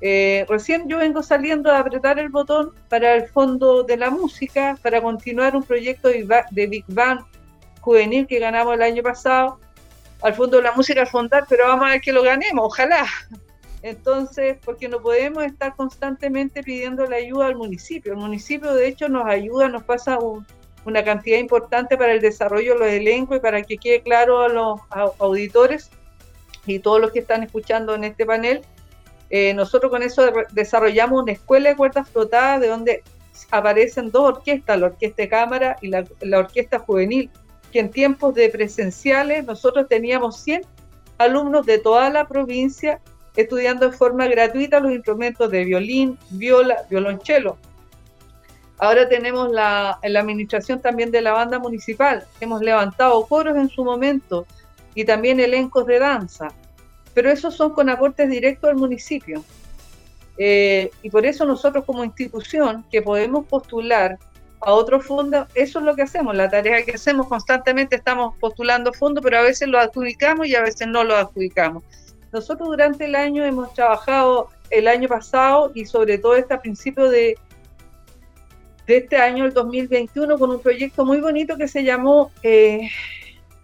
[0.00, 4.78] Eh, recién yo vengo saliendo a apretar el botón para el Fondo de la Música,
[4.82, 7.20] para continuar un proyecto de Big Bang
[7.80, 9.58] juvenil que ganamos el año pasado,
[10.22, 13.06] al Fondo de la Música al fondar, pero vamos a ver que lo ganemos, ojalá.
[13.82, 18.12] Entonces, porque no podemos estar constantemente pidiendo la ayuda al municipio.
[18.12, 20.18] El municipio, de hecho, nos ayuda, nos pasa
[20.84, 24.48] una cantidad importante para el desarrollo de los elencos y para que quede claro a
[24.48, 24.80] los
[25.18, 25.90] auditores
[26.66, 28.62] y todos los que están escuchando en este panel.
[29.30, 30.22] Eh, nosotros con eso
[30.52, 33.02] desarrollamos una escuela de cuerdas flotadas de donde
[33.50, 36.04] aparecen dos orquestas, la orquesta de cámara y la,
[36.38, 37.30] orquesta juvenil
[37.72, 40.62] que en tiempos de presenciales nosotros teníamos 100
[41.18, 43.00] alumnos de toda la provincia
[43.36, 47.58] estudiando de forma gratuita los instrumentos de violín, viola, violonchelo.
[48.78, 52.24] Ahora tenemos la, la administración también de la banda municipal.
[52.40, 54.46] Hemos levantado coros en su momento
[54.94, 56.48] y también elencos de danza,
[57.18, 59.44] pero esos son con aportes directos al municipio.
[60.36, 64.16] Eh, y por eso nosotros como institución que podemos postular
[64.60, 68.92] a otros fondos, eso es lo que hacemos, la tarea que hacemos constantemente, estamos postulando
[68.92, 71.82] fondos, pero a veces lo adjudicamos y a veces no lo adjudicamos.
[72.30, 77.10] Nosotros durante el año hemos trabajado el año pasado y sobre todo este a principio
[77.10, 77.36] de,
[78.86, 82.88] de este año, el 2021, con un proyecto muy bonito que se llamó eh,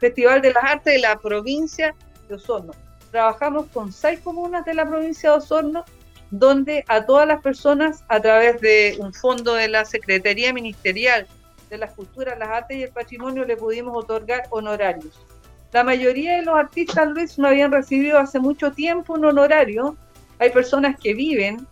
[0.00, 1.94] Festival de las Artes de la provincia
[2.28, 2.72] de Osorno.
[3.14, 5.84] Trabajamos con seis comunas de la provincia de Osorno
[6.32, 11.28] donde a todas las personas, a través de un fondo de la Secretaría Ministerial
[11.70, 15.24] de las Culturas, las Artes y el Patrimonio, le pudimos otorgar honorarios.
[15.70, 19.96] La mayoría de los artistas, Luis, no habían recibido hace mucho tiempo un honorario.
[20.40, 21.68] Hay personas que viven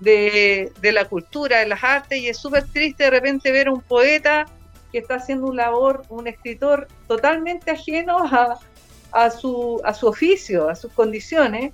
[0.00, 3.82] de, la cultura, de las artes, y es súper triste de repente ver a un
[3.82, 4.46] poeta
[4.90, 8.58] que está haciendo un labor, un escritor totalmente ajeno a,
[9.30, 11.72] su, a su oficio, a sus condiciones,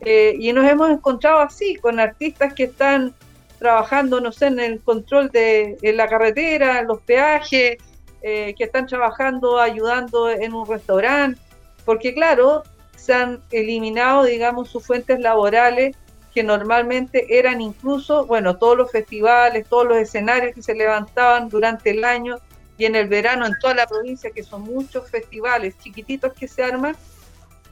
[0.00, 3.14] eh, y nos hemos encontrado así, con artistas que están
[3.58, 7.78] trabajando, no sé, en el control de la carretera, los peajes,
[8.24, 11.40] eh, que están trabajando, ayudando en un restaurante,
[11.84, 12.62] porque claro,
[12.96, 15.96] se han eliminado, digamos, sus fuentes laborales
[16.32, 21.90] que normalmente eran incluso, bueno, todos los festivales, todos los escenarios que se levantaban durante
[21.90, 22.36] el año
[22.82, 26.64] y en el verano en toda la provincia, que son muchos festivales chiquititos que se
[26.64, 26.96] arman,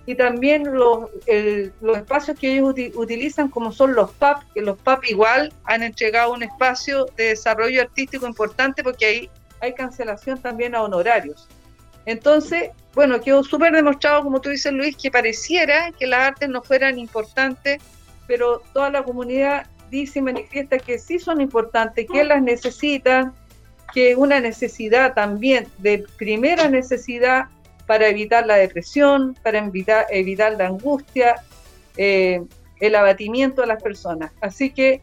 [0.06, 1.10] y también los,
[1.80, 6.32] los espacios que ellos utilizan como son los PAP, que los PAP igual han entregado
[6.32, 9.30] un espacio de desarrollo artístico importante porque ahí
[9.60, 11.48] hay cancelación también a honorarios.
[12.06, 16.62] Entonces, bueno, quedó súper demostrado, como tú dices Luis, que pareciera que las artes no
[16.62, 17.82] fueran importantes,
[18.28, 23.34] pero toda la comunidad dice y manifiesta que sí son importantes, que las necesitan,
[23.92, 27.46] que una necesidad también de primera necesidad
[27.86, 31.36] para evitar la depresión, para evitar, evitar la angustia,
[31.96, 32.42] eh,
[32.80, 34.32] el abatimiento de las personas.
[34.40, 35.02] Así que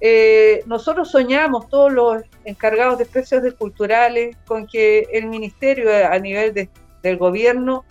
[0.00, 6.68] eh, nosotros soñamos, todos los encargados de precios culturales, con que el ministerio a nivel
[7.02, 7.84] del gobierno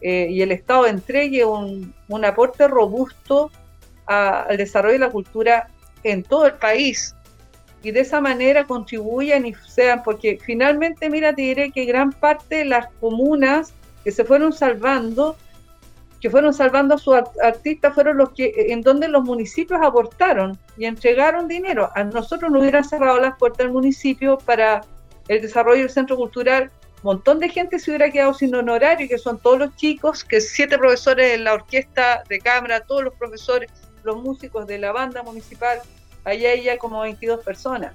[0.00, 3.50] eh, y el Estado entregue un, aporte robusto
[4.06, 5.68] al desarrollo de la cultura
[6.04, 7.14] en todo el país,
[7.82, 12.56] y de esa manera contribuyan y sean, porque finalmente, mira, te diré que gran parte
[12.56, 13.72] de las comunas
[14.02, 15.36] que se fueron salvando,
[16.20, 20.86] que fueron salvando a sus artistas, fueron los que, en donde los municipios aportaron y
[20.86, 21.90] entregaron dinero.
[21.94, 24.80] A nosotros no hubieran cerrado las puertas del municipio para
[25.28, 26.70] el desarrollo del centro cultural.
[27.02, 30.40] Un montón de gente se hubiera quedado sin honorario, que son todos los chicos, que
[30.40, 33.70] siete profesores en la orquesta de cámara, todos los profesores,
[34.02, 35.80] los músicos de la banda municipal,
[36.28, 37.92] allá hay ya como 22 personas.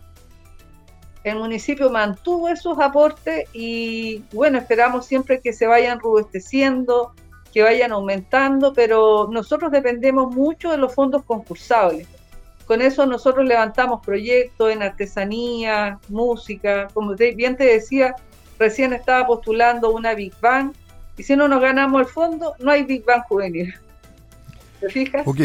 [1.24, 7.14] El municipio mantuvo esos aportes y bueno, esperamos siempre que se vayan robusteciendo,
[7.54, 12.08] que vayan aumentando, pero nosotros dependemos mucho de los fondos concursables.
[12.66, 18.16] Con eso nosotros levantamos proyectos en artesanía, música, como bien te decía,
[18.58, 20.74] recién estaba postulando una Big Bang,
[21.18, 23.74] y si no nos ganamos el fondo, no hay Big Bang juvenil.
[24.80, 25.28] ¿Te fijas?
[25.28, 25.42] Ok.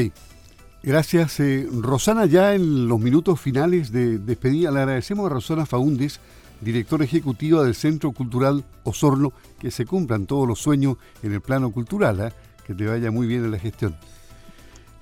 [0.83, 2.27] Gracias, eh, Rosana.
[2.27, 6.21] Ya en los minutos finales de despedida, le agradecemos a Rosana Faúndez,
[6.61, 11.71] directora ejecutiva del Centro Cultural Osorno, que se cumplan todos los sueños en el plano
[11.73, 12.33] cultural, ¿eh?
[12.67, 13.97] que te vaya muy bien en la gestión.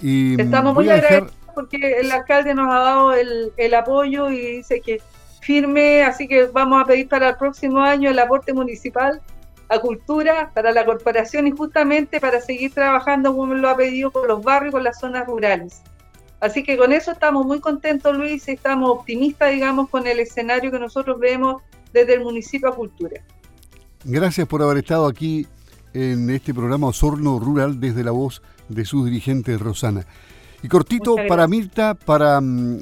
[0.01, 4.83] Y Estamos muy agradecidos porque el alcalde nos ha dado el, el apoyo y dice
[4.83, 5.01] que
[5.41, 9.23] firme, así que vamos a pedir para el próximo año el aporte municipal
[9.69, 14.29] a cultura para la corporación y justamente para seguir trabajando como lo ha pedido con
[14.29, 15.83] los barrios, con las zonas rurales.
[16.41, 20.71] Así que con eso estamos muy contentos, Luis, y estamos optimistas, digamos, con el escenario
[20.71, 21.63] que nosotros vemos
[21.93, 23.23] desde el municipio a Cultura.
[24.05, 25.47] Gracias por haber estado aquí
[25.95, 30.07] en este programa Osorno Rural desde la voz de su dirigente Rosana.
[30.63, 32.81] Y cortito para Mirta, para, mm,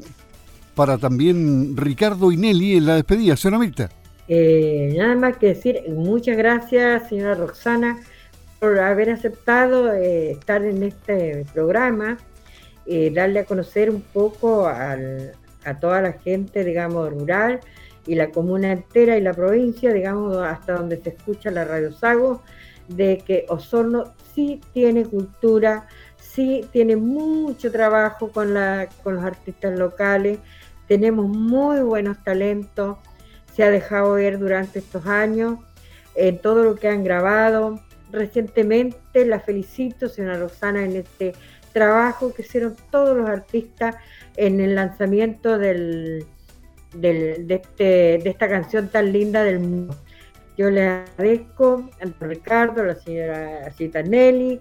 [0.74, 3.37] para también Ricardo y Nelly en la despedida.
[3.37, 3.89] Señora Mirta.
[4.28, 8.00] Eh, nada más que decir, muchas gracias, señora Roxana,
[8.58, 12.16] por haber aceptado eh, estar en este programa,
[12.86, 17.60] eh, darle a conocer un poco a toda la gente, digamos, rural
[18.06, 22.42] y la comuna entera y la provincia, digamos, hasta donde se escucha la Radio Sago,
[22.88, 25.86] de que Osorno sí tiene cultura,
[26.18, 30.38] sí tiene mucho trabajo con, los artistas locales,
[30.86, 32.98] tenemos muy buenos talentos
[33.55, 35.59] se ha dejado ver durante estos años,
[36.14, 37.80] en todo lo que han grabado.
[38.11, 41.34] Recientemente la felicito, señora Rosana, en este
[41.72, 43.96] trabajo que hicieron todos los artistas
[44.36, 46.24] en el lanzamiento del,
[46.94, 47.84] de, este,
[48.22, 49.96] de esta canción tan linda del mundo.
[50.57, 54.61] Yo le agradezco a Ricardo, a la señora Cita Nelly,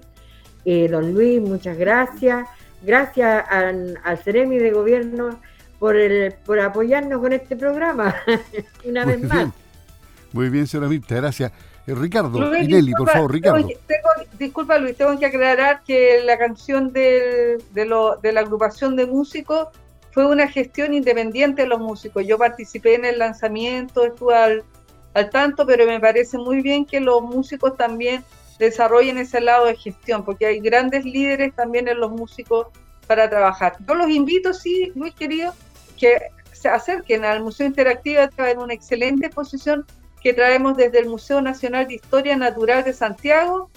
[0.66, 2.48] eh, don Luis, muchas gracias.
[2.82, 5.40] Gracias al Ceremi de Gobierno
[5.84, 8.16] por, el, por apoyarnos con este programa,
[8.86, 9.50] una vez más.
[10.32, 11.52] Muy bien, señora Mirta, gracias.
[11.86, 13.68] Eh, Ricardo, Nelly, por favor, Ricardo.
[14.40, 19.68] disculpa, Luis, tengo que aclarar que la canción de, lo, de la agrupación de músicos
[20.12, 22.26] fue una gestión independiente de los músicos.
[22.26, 24.64] Yo participé en el lanzamiento, estuve al,
[25.14, 28.24] al tanto, pero me parece muy bien que los músicos también
[28.58, 32.68] desarrollen ese lado de gestión, porque hay grandes líderes también en los músicos
[33.06, 33.76] para trabajar.
[33.86, 35.54] Yo los invito, sí, Luis querido,
[36.04, 36.20] que
[36.52, 39.86] se acerquen al Museo Interactivo en una excelente exposición
[40.22, 43.70] que traemos desde el Museo Nacional de Historia Natural de Santiago,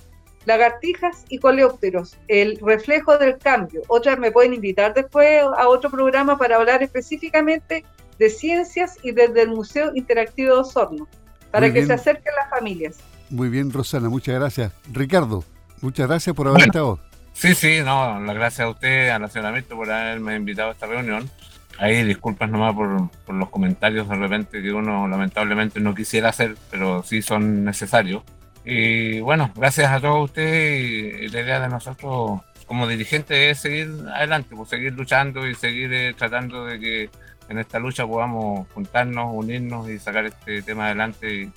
[0.45, 3.83] lagartijas y coleópteros, el reflejo del cambio.
[3.87, 7.85] Otras me pueden invitar después a otro programa para hablar específicamente
[8.19, 11.07] de ciencias y desde el Museo Interactivo de Osorno,
[11.53, 12.97] para que se acerquen las familias.
[13.31, 14.73] Muy bien, Rosana, muchas gracias.
[14.93, 15.45] Ricardo,
[15.81, 16.99] muchas gracias por haber estado.
[17.35, 21.31] Sí, sí, no, las gracias a usted, a Nacionalmente, por haberme invitado a esta reunión.
[21.79, 26.57] Ahí disculpas nomás por, por, los comentarios de repente que uno lamentablemente no quisiera hacer,
[26.71, 28.23] pero sí son necesarios.
[28.65, 33.89] Y bueno, gracias a todos ustedes y, la idea de nosotros como dirigentes es seguir
[34.13, 37.11] adelante, pues seguir luchando y seguir eh, tratando de que
[37.49, 41.53] en esta lucha podamos juntarnos, unirnos y sacar este tema adelante y,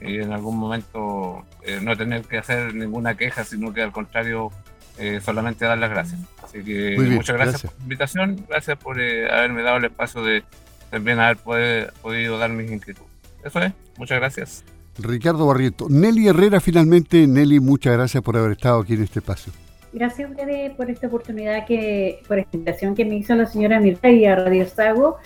[0.00, 4.50] en algún momento eh, no tener que hacer ninguna queja, sino que al contrario
[4.98, 6.20] eh, solamente dar las gracias.
[6.42, 10.42] Así que muchas gracias, por la invitación, gracias por eh, haberme dado el espacio de
[10.90, 13.10] también haber podido dar mis inquietudes.
[13.44, 14.64] Eso es, muchas gracias.
[14.98, 15.88] Ricardo Barrieto.
[15.88, 19.52] Nelly Herrera, finalmente, Nelly, muchas gracias por haber estado aquí en este espacio.
[19.92, 23.80] Gracias a ustedes por esta oportunidad, que por esta invitación que me hizo la señora
[23.80, 25.18] Mirta y a Radio Sago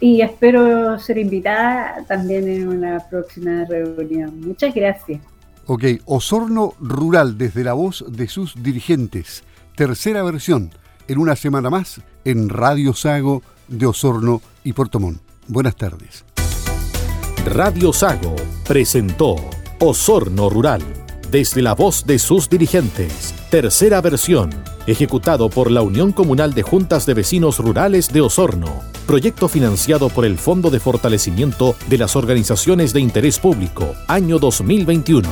[0.00, 4.40] y espero ser invitada también en una próxima reunión.
[4.40, 5.20] Muchas gracias.
[5.66, 9.44] Ok, Osorno Rural desde la voz de sus dirigentes.
[9.76, 10.70] Tercera versión,
[11.08, 15.20] en una semana más, en Radio Sago de Osorno y Portomón.
[15.48, 16.24] Buenas tardes.
[17.46, 18.36] Radio Sago
[18.66, 19.36] presentó
[19.80, 20.82] Osorno Rural
[21.30, 23.34] desde la voz de sus dirigentes.
[23.54, 24.50] Tercera versión,
[24.84, 28.82] ejecutado por la Unión Comunal de Juntas de Vecinos Rurales de Osorno.
[29.06, 35.28] Proyecto financiado por el Fondo de Fortalecimiento de las Organizaciones de Interés Público, año 2021.